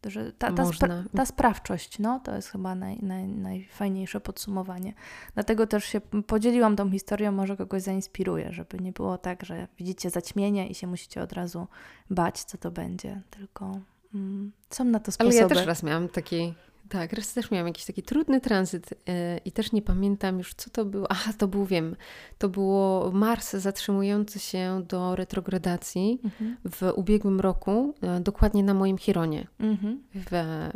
[0.07, 4.95] Że ta, ta, spra ta sprawczość, no, to jest chyba naj, naj, najfajniejsze podsumowanie.
[5.35, 10.11] Dlatego też się podzieliłam tą historią, może kogoś zainspiruje, żeby nie było tak, że widzicie
[10.11, 11.67] zaćmienie i się musicie od razu
[12.11, 13.81] bać, co to będzie, tylko
[14.15, 15.37] mm, są na to sposoby.
[15.37, 16.55] Ale ja też raz miałam taki
[16.91, 19.15] tak, raz też miałam jakiś taki trudny tranzyt yy,
[19.45, 21.07] i też nie pamiętam już, co to było.
[21.11, 21.97] Aha, to był, wiem,
[22.39, 26.57] to było Mars zatrzymujący się do retrogradacji mhm.
[26.71, 30.03] w ubiegłym roku, yy, dokładnie na moim Chironie mhm.
[30.15, 30.31] w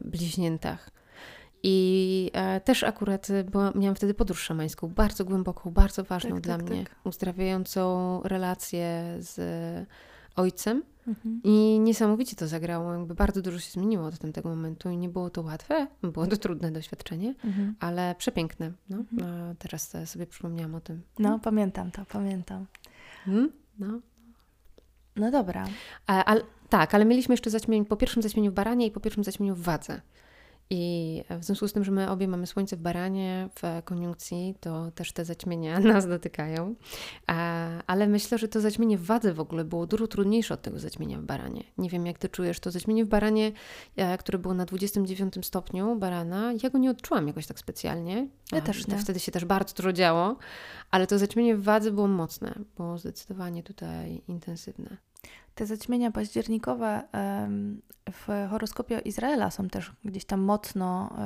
[0.05, 0.91] Bliźniętach.
[1.67, 6.57] I e, też akurat była, miałam wtedy podróż szamańską, bardzo głęboką, bardzo ważną tak, dla
[6.57, 6.97] tak, mnie, tak.
[7.05, 9.39] uzdrawiającą relację z
[10.37, 10.83] ojcem.
[11.09, 11.41] Mhm.
[11.45, 15.31] I niesamowicie to zagrało, jakby bardzo dużo się zmieniło od tamtego momentu i nie było
[15.31, 17.75] to łatwe, było to trudne doświadczenie, mhm.
[17.81, 18.73] ale przepiękne.
[18.91, 18.97] No.
[18.97, 19.57] Mhm.
[19.57, 21.03] teraz sobie przypomniałam o tym.
[21.19, 22.67] No, pamiętam to, pamiętam.
[23.27, 23.53] Mhm.
[23.79, 24.01] No.
[25.17, 25.67] No dobra.
[26.07, 29.25] A, ale, tak, ale mieliśmy jeszcze zaćmienie po pierwszym zaćmieniu w baranie i po pierwszym
[29.25, 30.01] zaćmieniu w wadze.
[30.71, 34.91] I w związku z tym, że my obie mamy słońce w baranie, w koniunkcji, to
[34.91, 36.75] też te zaćmienia nas dotykają.
[37.87, 41.19] Ale myślę, że to zaćmienie w wadze w ogóle było dużo trudniejsze od tego zaćmienia
[41.19, 41.65] w baranie.
[41.79, 43.53] Nie wiem, jak ty czujesz to zaćmienie w baranie,
[43.97, 48.29] e, które było na 29 stopniu barana, ja go nie odczułam jakoś tak specjalnie.
[48.53, 48.99] Ja też nie.
[48.99, 50.37] Wtedy się też bardzo dużo działo,
[50.91, 54.97] ale to zaćmienie w wadze było mocne, było zdecydowanie tutaj intensywne.
[55.55, 57.03] Te zaćmienia październikowe
[58.13, 61.17] w horoskopie Izraela są też gdzieś tam mocno,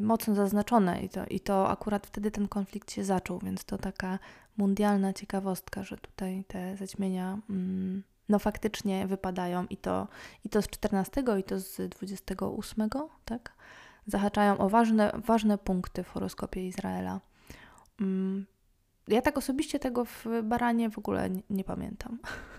[0.00, 4.18] mocno zaznaczone i to, i to akurat wtedy ten konflikt się zaczął, więc to taka
[4.56, 10.08] mundialna ciekawostka, że tutaj te zaćmienia mm, no faktycznie wypadają i to,
[10.44, 12.88] i to z 14 i to z 28,
[13.24, 13.52] tak?
[14.06, 17.20] Zahaczają o ważne, ważne punkty w horoskopie Izraela.
[18.00, 18.46] Mm,
[19.08, 22.18] ja tak osobiście tego w Baranie w ogóle nie, nie pamiętam.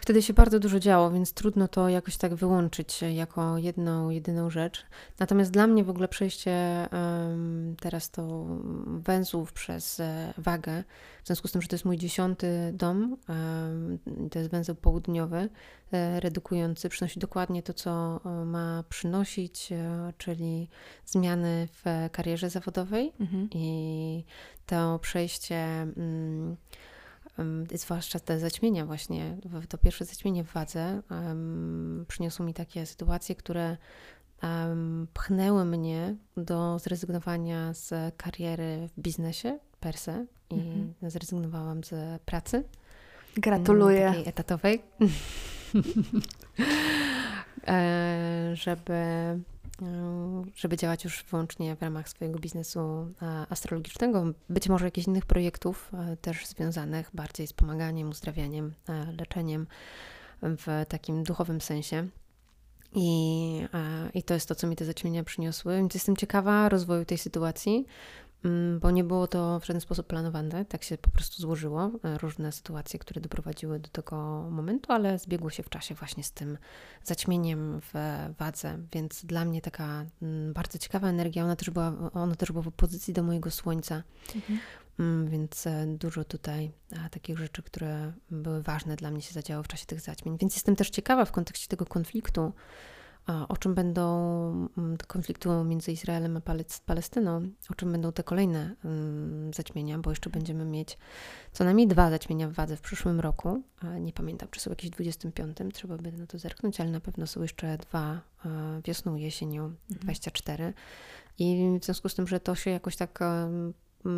[0.00, 4.86] Wtedy się bardzo dużo działo, więc trudno to jakoś tak wyłączyć jako jedną, jedyną rzecz.
[5.18, 8.46] Natomiast dla mnie w ogóle przejście um, teraz to
[8.86, 10.84] węzłów przez e, wagę,
[11.24, 13.98] w związku z tym, że to jest mój dziesiąty dom, um,
[14.30, 15.48] to jest węzeł południowy,
[15.92, 20.68] e, redukujący, przynosi dokładnie to, co e, ma przynosić, e, czyli
[21.06, 23.48] zmiany w karierze zawodowej mhm.
[23.54, 24.24] i
[24.66, 25.56] to przejście.
[25.56, 26.56] Mm,
[27.74, 29.36] zwłaszcza te zaćmienia właśnie,
[29.68, 33.76] to pierwsze zaćmienie w wadze um, przyniosło mi takie sytuacje, które
[34.42, 40.94] um, pchnęły mnie do zrezygnowania z kariery w biznesie per se i mhm.
[41.02, 42.64] zrezygnowałam z pracy.
[43.36, 44.06] Gratuluję.
[44.08, 44.82] Takiej etatowej.
[47.66, 48.94] E, żeby
[50.54, 55.90] żeby działać już wyłącznie w ramach swojego biznesu e, astrologicznego, być może jakichś innych projektów
[55.94, 58.74] e, też związanych bardziej z pomaganiem, uzdrawianiem,
[59.18, 59.66] leczeniem
[60.42, 62.08] w takim duchowym sensie.
[62.94, 63.68] I,
[64.14, 65.76] I to jest to, co mi te zaćmienia przyniosły.
[65.76, 67.86] Więc jestem ciekawa rozwoju tej sytuacji,
[68.80, 71.90] bo nie było to w żaden sposób planowane, tak się po prostu złożyło.
[72.04, 76.32] E, różne sytuacje, które doprowadziły do tego momentu, ale zbiegło się w czasie właśnie z
[76.32, 76.58] tym
[77.04, 77.92] zaćmieniem w
[78.38, 82.62] wadze, więc dla mnie taka mm, bardzo ciekawa energia, ona też była, ona też była
[82.62, 84.02] w opozycji do mojego słońca,
[84.34, 84.58] mhm.
[84.98, 86.72] Mm, więc e, dużo tutaj
[87.10, 90.76] takich rzeczy, które były ważne dla mnie się zadziało w czasie tych zaćmień, więc jestem
[90.76, 92.52] też ciekawa w kontekście tego konfliktu,
[93.26, 94.04] o czym będą
[94.78, 96.40] mm, konfliktu między Izraelem a
[96.86, 100.98] Palestyną, o czym będą te kolejne mm, zaćmienia, bo jeszcze będziemy mieć
[101.52, 103.62] co najmniej dwa zaćmienia w wadze w przyszłym roku.
[104.00, 107.26] Nie pamiętam, czy są jakieś w 25, trzeba by na to zerknąć, ale na pewno
[107.26, 108.20] są jeszcze dwa
[108.84, 109.78] wiosną, jesienią mhm.
[110.00, 110.72] 24.
[111.38, 113.18] I w związku z tym, że to się jakoś tak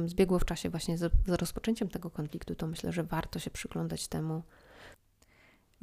[0.07, 4.09] zbiegło w czasie właśnie z, z rozpoczęciem tego konfliktu, to myślę, że warto się przyglądać
[4.09, 4.43] temu,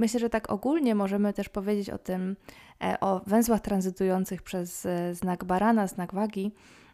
[0.02, 2.36] Myślę, że tak ogólnie możemy też powiedzieć o tym,
[2.84, 6.52] e, o węzłach tranzytujących przez e, znak barana, znak wagi,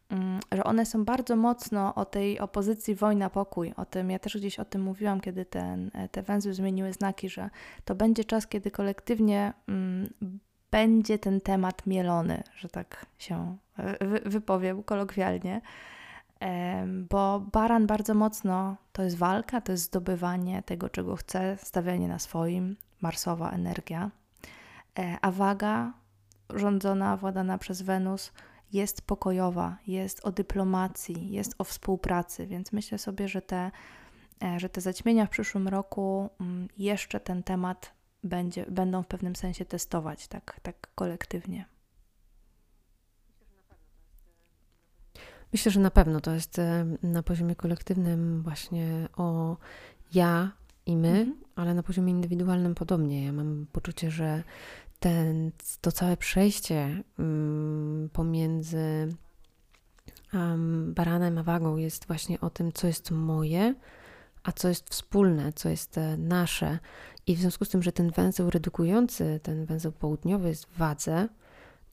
[0.09, 3.73] mm, że one są bardzo mocno o tej opozycji wojna-pokój.
[3.77, 7.29] O tym, ja też gdzieś o tym mówiłam, kiedy ten, e, te węzły zmieniły znaki,
[7.29, 7.49] że
[7.85, 10.09] to będzie czas, kiedy kolektywnie mm,
[10.71, 13.57] będzie ten temat mielony, że tak się
[14.25, 15.61] wypowiem kolokwialnie.
[17.09, 22.19] Bo baran bardzo mocno to jest walka, to jest zdobywanie tego, czego chce, stawianie na
[22.19, 24.11] swoim, marsowa energia,
[24.99, 25.93] e, a waga
[26.49, 28.33] rządzona, władana przez Wenus
[28.73, 33.71] jest pokojowa, jest o dyplomacji, jest o współpracy, więc myślę sobie, że te,
[34.43, 37.93] e, że te zaćmienia w przyszłym roku mm, jeszcze ten temat
[38.23, 41.65] będzie, będą w pewnym sensie testować, tak, tak kolektywnie.
[45.53, 49.57] Myślę, że na pewno to jest e, na poziomie kolektywnym właśnie o
[50.13, 50.51] ja
[50.88, 51.38] i my, mhm.
[51.55, 53.25] ale na poziomie indywidualnym podobnie.
[53.25, 54.43] Ja mam poczucie, że
[54.99, 59.15] ten, to całe przejście um, pomiędzy
[60.33, 63.75] um, baranem a wagą jest właśnie o tym, co jest moje,
[64.43, 66.79] a co jest wspólne, co jest e, nasze.
[67.27, 71.27] I w związku z tym, że ten węzeł redukujący, ten węzeł południowy jest w wadze,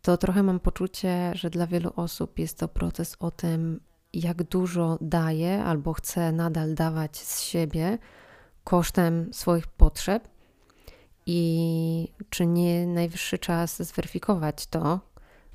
[0.03, 3.81] to trochę mam poczucie, że dla wielu osób jest to proces o tym,
[4.13, 7.99] jak dużo daje albo chce nadal dawać z siebie,
[8.65, 10.29] kosztem swoich potrzeb
[11.27, 15.01] i czy nie najwyższy czas zweryfikować to,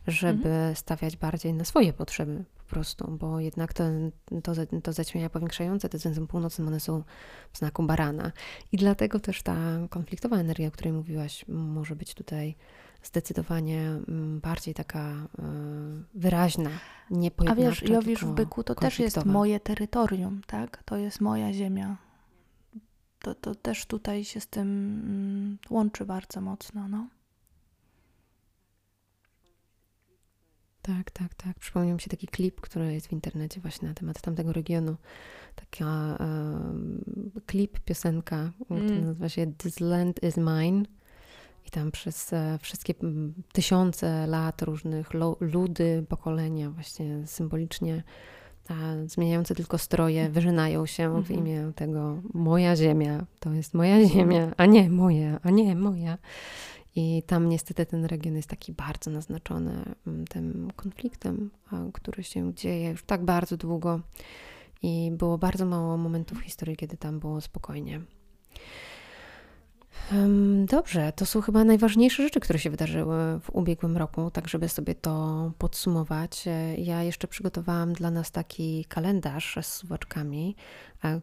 [0.07, 0.75] żeby mhm.
[0.75, 3.83] stawiać bardziej na swoje potrzeby po prostu, bo jednak to,
[4.43, 4.53] to,
[4.83, 7.03] to zaćmienia powiększające, te względem północnym, one są
[7.53, 8.31] w znaku barana.
[8.71, 9.55] I dlatego też ta
[9.89, 12.55] konfliktowa energia, o której mówiłaś, może być tutaj
[13.03, 15.23] zdecydowanie mm, bardziej taka e,
[16.15, 16.69] wyraźna,
[17.11, 20.83] nie A wiesz, Jowisz w byku to też jest moje terytorium, tak?
[20.85, 22.08] To jest moja ziemia
[23.19, 26.87] to, to też tutaj się z tym mm, łączy bardzo mocno.
[26.87, 27.07] No.
[30.95, 31.59] tak, tak, tak.
[31.59, 34.95] Przypomniał mi się taki klip, który jest w internecie właśnie na temat tamtego regionu.
[35.55, 37.03] Taka um,
[37.45, 38.85] klip, piosenka, mm.
[38.85, 40.83] która nazywa się This Land is Mine.
[41.67, 42.93] I tam przez e, wszystkie
[43.51, 45.09] tysiące lat różnych
[45.39, 48.03] ludy, pokolenia właśnie symbolicznie
[49.05, 51.39] zmieniające tylko stroje, wyżynają się w mhm.
[51.39, 56.17] imię tego moja ziemia, to jest moja ziemia, a nie moja, a nie moja.
[56.95, 61.51] I tam niestety ten region jest taki bardzo naznaczony mm, tym konfliktem,
[61.93, 63.99] który się dzieje już tak bardzo długo.
[64.81, 68.01] I było bardzo mało momentów w historii, kiedy tam było spokojnie.
[70.65, 74.95] Dobrze, to są chyba najważniejsze rzeczy, które się wydarzyły w ubiegłym roku, tak żeby sobie
[74.95, 76.47] to podsumować.
[76.47, 80.55] E, ja jeszcze przygotowałam dla nas taki kalendarz z suwaczkami,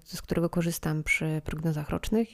[0.04, 2.28] z którego korzystam przy prognozach rocznych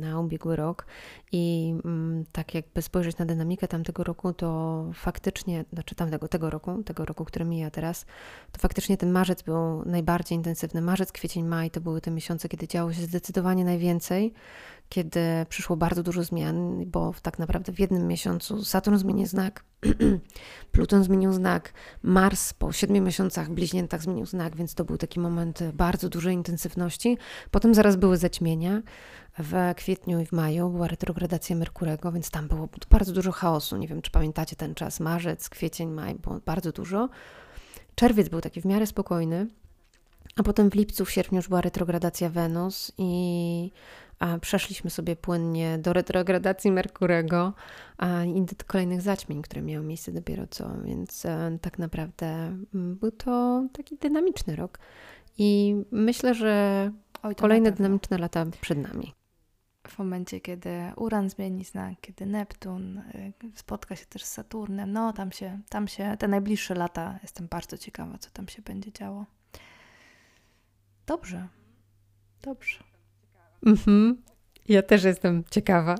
[0.00, 0.86] na ubiegły rok.
[1.32, 6.82] I mm, tak jakby spojrzeć na dynamikę tamtego roku, to faktycznie, znaczy tamtego tego roku,
[6.82, 8.06] tego roku, który mija teraz,
[8.52, 10.80] to faktycznie ten marzec był najbardziej intensywny.
[10.80, 14.34] Marzec, kwiecień, maj to były te miesiące, kiedy działo się zdecydowanie najwięcej
[14.92, 19.64] kiedy przyszło bardzo dużo zmian, bo tak naprawdę w jednym miesiącu Saturn zmienił znak,
[20.72, 21.72] Pluton zmienił znak,
[22.02, 27.18] Mars po siedmiu miesiącach bliźniętach zmienił znak, więc to był taki moment bardzo dużej intensywności.
[27.50, 28.82] Potem zaraz były zaćmienia.
[29.38, 33.76] W kwietniu i w maju była retrogradacja Merkurego, więc tam było bardzo dużo chaosu.
[33.76, 37.08] Nie wiem, czy pamiętacie ten czas, marzec, kwiecień, maj, było bardzo dużo.
[37.94, 39.46] Czerwiec był taki w miarę spokojny,
[40.36, 43.70] a potem w lipcu, w sierpniu już była retrogradacja Wenus i
[44.40, 47.52] przeszliśmy sobie płynnie do retrogradacji Merkurego
[48.34, 52.26] i do kolejnych zaćmień, które miały miejsce dopiero co, więc e, tak naprawdę
[52.74, 54.78] mm, był to taki dynamiczny rok.
[55.38, 56.90] I myślę, że
[57.22, 59.14] Oj, kolejne dynamiczne lata przed nami.
[59.88, 65.12] W momencie, kiedy Uran zmieni znak, kiedy Neptun y, spotka się też z Saturnem, no
[65.12, 69.26] tam się, tam się, te najbliższe lata, jestem bardzo ciekawa, co tam się będzie działo.
[71.06, 71.48] Dobrze,
[72.42, 72.91] dobrze.
[73.66, 74.16] Mhm.
[74.68, 75.94] Ja też jestem ciekawa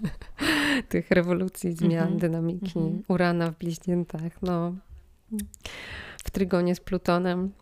[0.88, 2.18] tych rewolucji, zmian, mhm.
[2.18, 3.02] dynamiki mhm.
[3.08, 4.42] Urana w bliźniętach.
[4.42, 4.74] No,
[6.24, 7.52] w trygonie z Plutonem.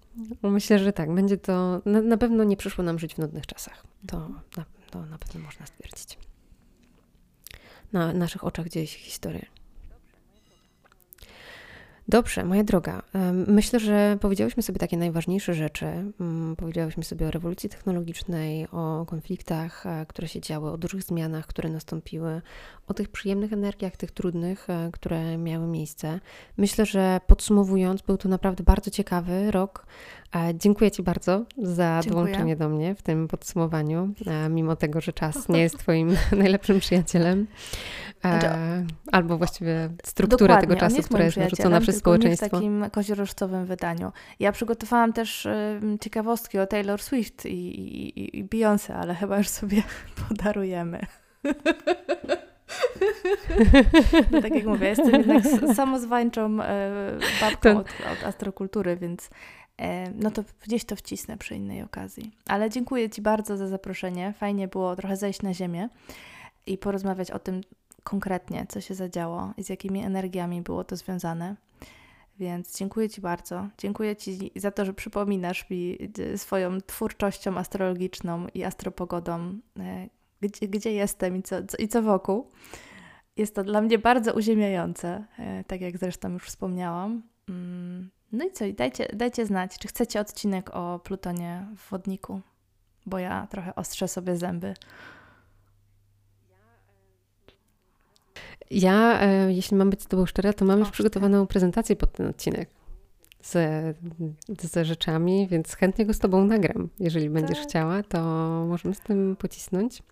[0.42, 1.82] Myślę, że tak, będzie to.
[1.84, 3.84] Na, na pewno nie przyszło nam żyć w nudnych czasach.
[4.06, 6.18] To na, to na pewno można stwierdzić.
[7.92, 9.46] Na naszych oczach dzieje się historia.
[12.08, 13.02] Dobrze, moja droga.
[13.46, 15.86] Myślę, że powiedziałyśmy sobie takie najważniejsze rzeczy.
[16.20, 21.46] Mm, powiedziałyśmy sobie o rewolucji technologicznej, o konfliktach, e, które się działy, o dużych zmianach,
[21.46, 22.42] które nastąpiły,
[22.88, 26.20] o tych przyjemnych energiach, tych trudnych, e, które miały miejsce.
[26.56, 29.86] Myślę, że podsumowując, był to naprawdę bardzo ciekawy rok.
[30.54, 32.24] Dziękuję Ci bardzo za Dziękuję.
[32.24, 34.14] dołączenie do mnie w tym podsumowaniu,
[34.50, 37.46] mimo tego, że czas nie jest Twoim najlepszym przyjacielem.
[38.20, 38.46] Znaczy,
[39.12, 42.46] albo właściwie struktura tego czasu, która jest narzucona przez społeczeństwo.
[42.46, 44.12] w takim koziorożcowym wydaniu.
[44.40, 45.48] Ja przygotowałam też
[46.00, 49.82] ciekawostki o Taylor Swift i, i, i Beyoncé, ale chyba już sobie
[50.28, 51.00] podarujemy.
[54.30, 55.42] No, tak jak mówię, jestem jednak
[55.74, 56.90] samozwańczą e,
[57.40, 59.30] babką od, od astrokultury, więc
[60.14, 62.32] no to gdzieś to wcisnę przy innej okazji.
[62.46, 64.34] Ale dziękuję Ci bardzo za zaproszenie.
[64.38, 65.88] Fajnie było trochę zejść na ziemię
[66.66, 67.60] i porozmawiać o tym
[68.04, 71.56] konkretnie, co się zadziało i z jakimi energiami było to związane.
[72.38, 73.68] Więc dziękuję Ci bardzo.
[73.78, 79.58] Dziękuję Ci za to, że przypominasz mi e, swoją twórczością astrologiczną i astropogodą,
[80.40, 82.50] gdzie, gdzie jestem i co, i co wokół.
[83.36, 87.22] Jest to dla mnie bardzo uziemiające, e, tak jak zresztą już wspomniałam.
[88.32, 92.40] No i co, dajcie, dajcie znać, czy chcecie odcinek o Plutonie w wodniku,
[93.06, 94.74] bo ja trochę ostrzę sobie zęby.
[98.70, 102.26] Ja, e, jeśli mam być z Tobą szczera, to mam już przygotowaną prezentację pod ten
[102.26, 102.68] odcinek
[103.42, 103.94] ze,
[104.60, 106.88] ze rzeczami, więc chętnie go z Tobą nagram.
[106.98, 107.68] Jeżeli będziesz tak.
[107.68, 108.20] chciała, to
[108.68, 110.02] możemy z tym pocisnąć.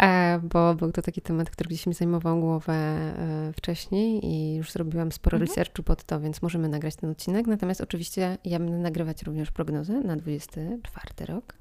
[0.00, 4.72] E, bo był to taki temat, który gdzieś mi zajmował głowę e, wcześniej i już
[4.72, 5.48] zrobiłam sporo mhm.
[5.48, 7.46] researchu pod to, więc możemy nagrać ten odcinek.
[7.46, 11.54] Natomiast oczywiście ja będę nagrywać również prognozę na 24 rok.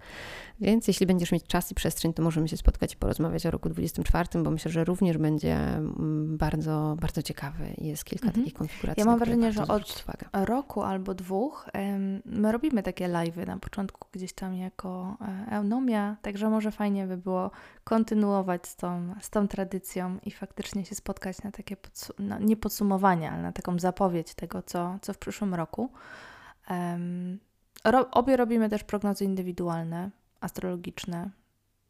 [0.60, 3.70] Więc jeśli będziesz mieć czas i przestrzeń, to możemy się spotkać i porozmawiać o roku
[3.70, 7.76] 24, bo myślę, że również będzie mm, bardzo, bardzo ciekawy.
[7.78, 8.44] Jest kilka mhm.
[8.44, 9.02] takich konfiguracji.
[9.02, 11.70] Ja mam wrażenie, że od roku albo dwóch
[12.26, 17.18] my robimy takie live'y na początku gdzieś tam jako e, Eunomia, także może fajnie by
[17.18, 17.52] było
[17.84, 21.78] kontynuować z tą, z tą tradycją i faktycznie się spotkać na takie,
[22.20, 25.92] no, nie podsumowanie, ale na taką zapowiedź tego, co, co w przyszłym roku.
[26.70, 27.40] Um,
[27.84, 30.12] ro, obie robimy też prognozy indywidualne,
[30.42, 31.30] astrologiczne,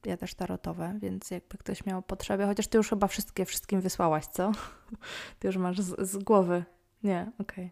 [0.05, 4.26] ja też tarotowe, więc jakby ktoś miał potrzebę, chociaż ty już chyba wszystkie wszystkim wysłałaś,
[4.26, 4.51] co?
[5.39, 6.63] Ty już masz z, z głowy
[7.03, 7.71] Nie, okej.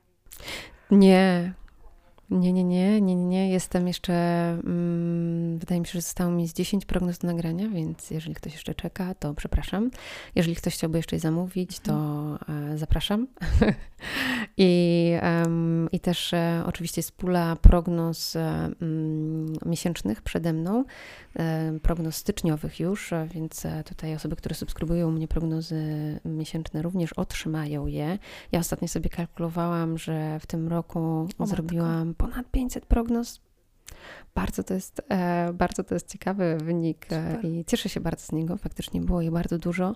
[0.91, 0.99] Nie.
[0.99, 1.53] Nie,
[2.39, 3.49] nie, nie, nie, nie, nie.
[3.49, 4.13] Jestem jeszcze,
[4.63, 8.53] mm, wydaje mi się, że zostało mi z 10 prognoz do nagrania, więc jeżeli ktoś
[8.53, 9.91] jeszcze czeka, to przepraszam.
[10.35, 11.93] Jeżeli ktoś chciałby jeszcze je zamówić, to
[12.49, 13.27] e, zapraszam.
[14.57, 15.13] I,
[15.91, 20.83] I też e, oczywiście jest pula prognoz e, mm, miesięcznych przede mną,
[21.35, 25.75] e, prognoz styczniowych już, więc tutaj osoby, które subskrybują u mnie prognozy
[26.25, 28.17] miesięczne również otrzymają je.
[28.51, 31.47] Ja ostatnio sobie kalkulowałam, że w tym roku matko.
[31.47, 33.41] zrobiłam ponad 500 prognoz.
[34.35, 37.45] Bardzo to jest, e, bardzo to jest ciekawy wynik e, Super.
[37.45, 38.57] i cieszę się bardzo z niego.
[38.57, 39.95] Faktycznie było je bardzo dużo.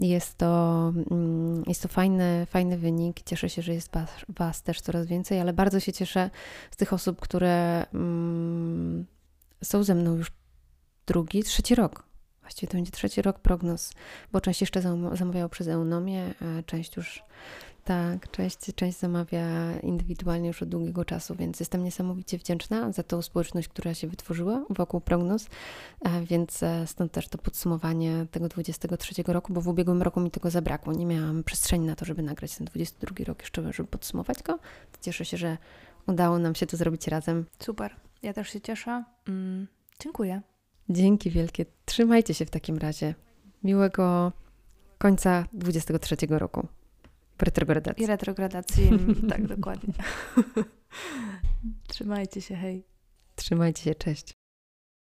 [0.00, 3.22] Jest to, mm, jest to fajny, fajny wynik.
[3.22, 6.30] Cieszę się, że jest was, was też coraz więcej, ale bardzo się cieszę
[6.70, 9.06] z tych osób, które mm,
[9.64, 10.32] są ze mną już
[11.06, 12.11] drugi, trzeci rok.
[12.52, 13.92] Właściwie to będzie trzeci rok prognoz,
[14.32, 17.22] bo część jeszcze zam- zamawiała przez Eunomię, a część już
[17.84, 19.46] tak, część, część zamawia
[19.82, 24.64] indywidualnie już od długiego czasu, więc jestem niesamowicie wdzięczna za tą społeczność, która się wytworzyła
[24.70, 25.46] wokół prognoz,
[26.24, 30.50] więc e, stąd też to podsumowanie tego 23 roku, bo w ubiegłym roku mi tego
[30.50, 30.92] zabrakło.
[30.92, 34.58] Nie miałam przestrzeni na to, żeby nagrać ten 22 rok jeszcze, żeby podsumować go.
[35.00, 35.58] Cieszę się, że
[36.06, 37.44] udało nam się to zrobić razem.
[37.58, 37.96] Super.
[38.22, 39.04] Ja też się cieszę.
[39.28, 39.66] Mm,
[39.98, 40.42] dziękuję.
[40.88, 41.66] Dzięki wielkie.
[41.84, 43.14] Trzymajcie się w takim razie.
[43.64, 44.32] Miłego
[44.98, 46.68] końca 23 roku.
[47.38, 48.04] Retrogradacji.
[48.04, 48.90] I retrogradacji.
[49.30, 49.94] tak, dokładnie.
[51.88, 52.84] Trzymajcie się, hej.
[53.36, 54.41] Trzymajcie się, cześć.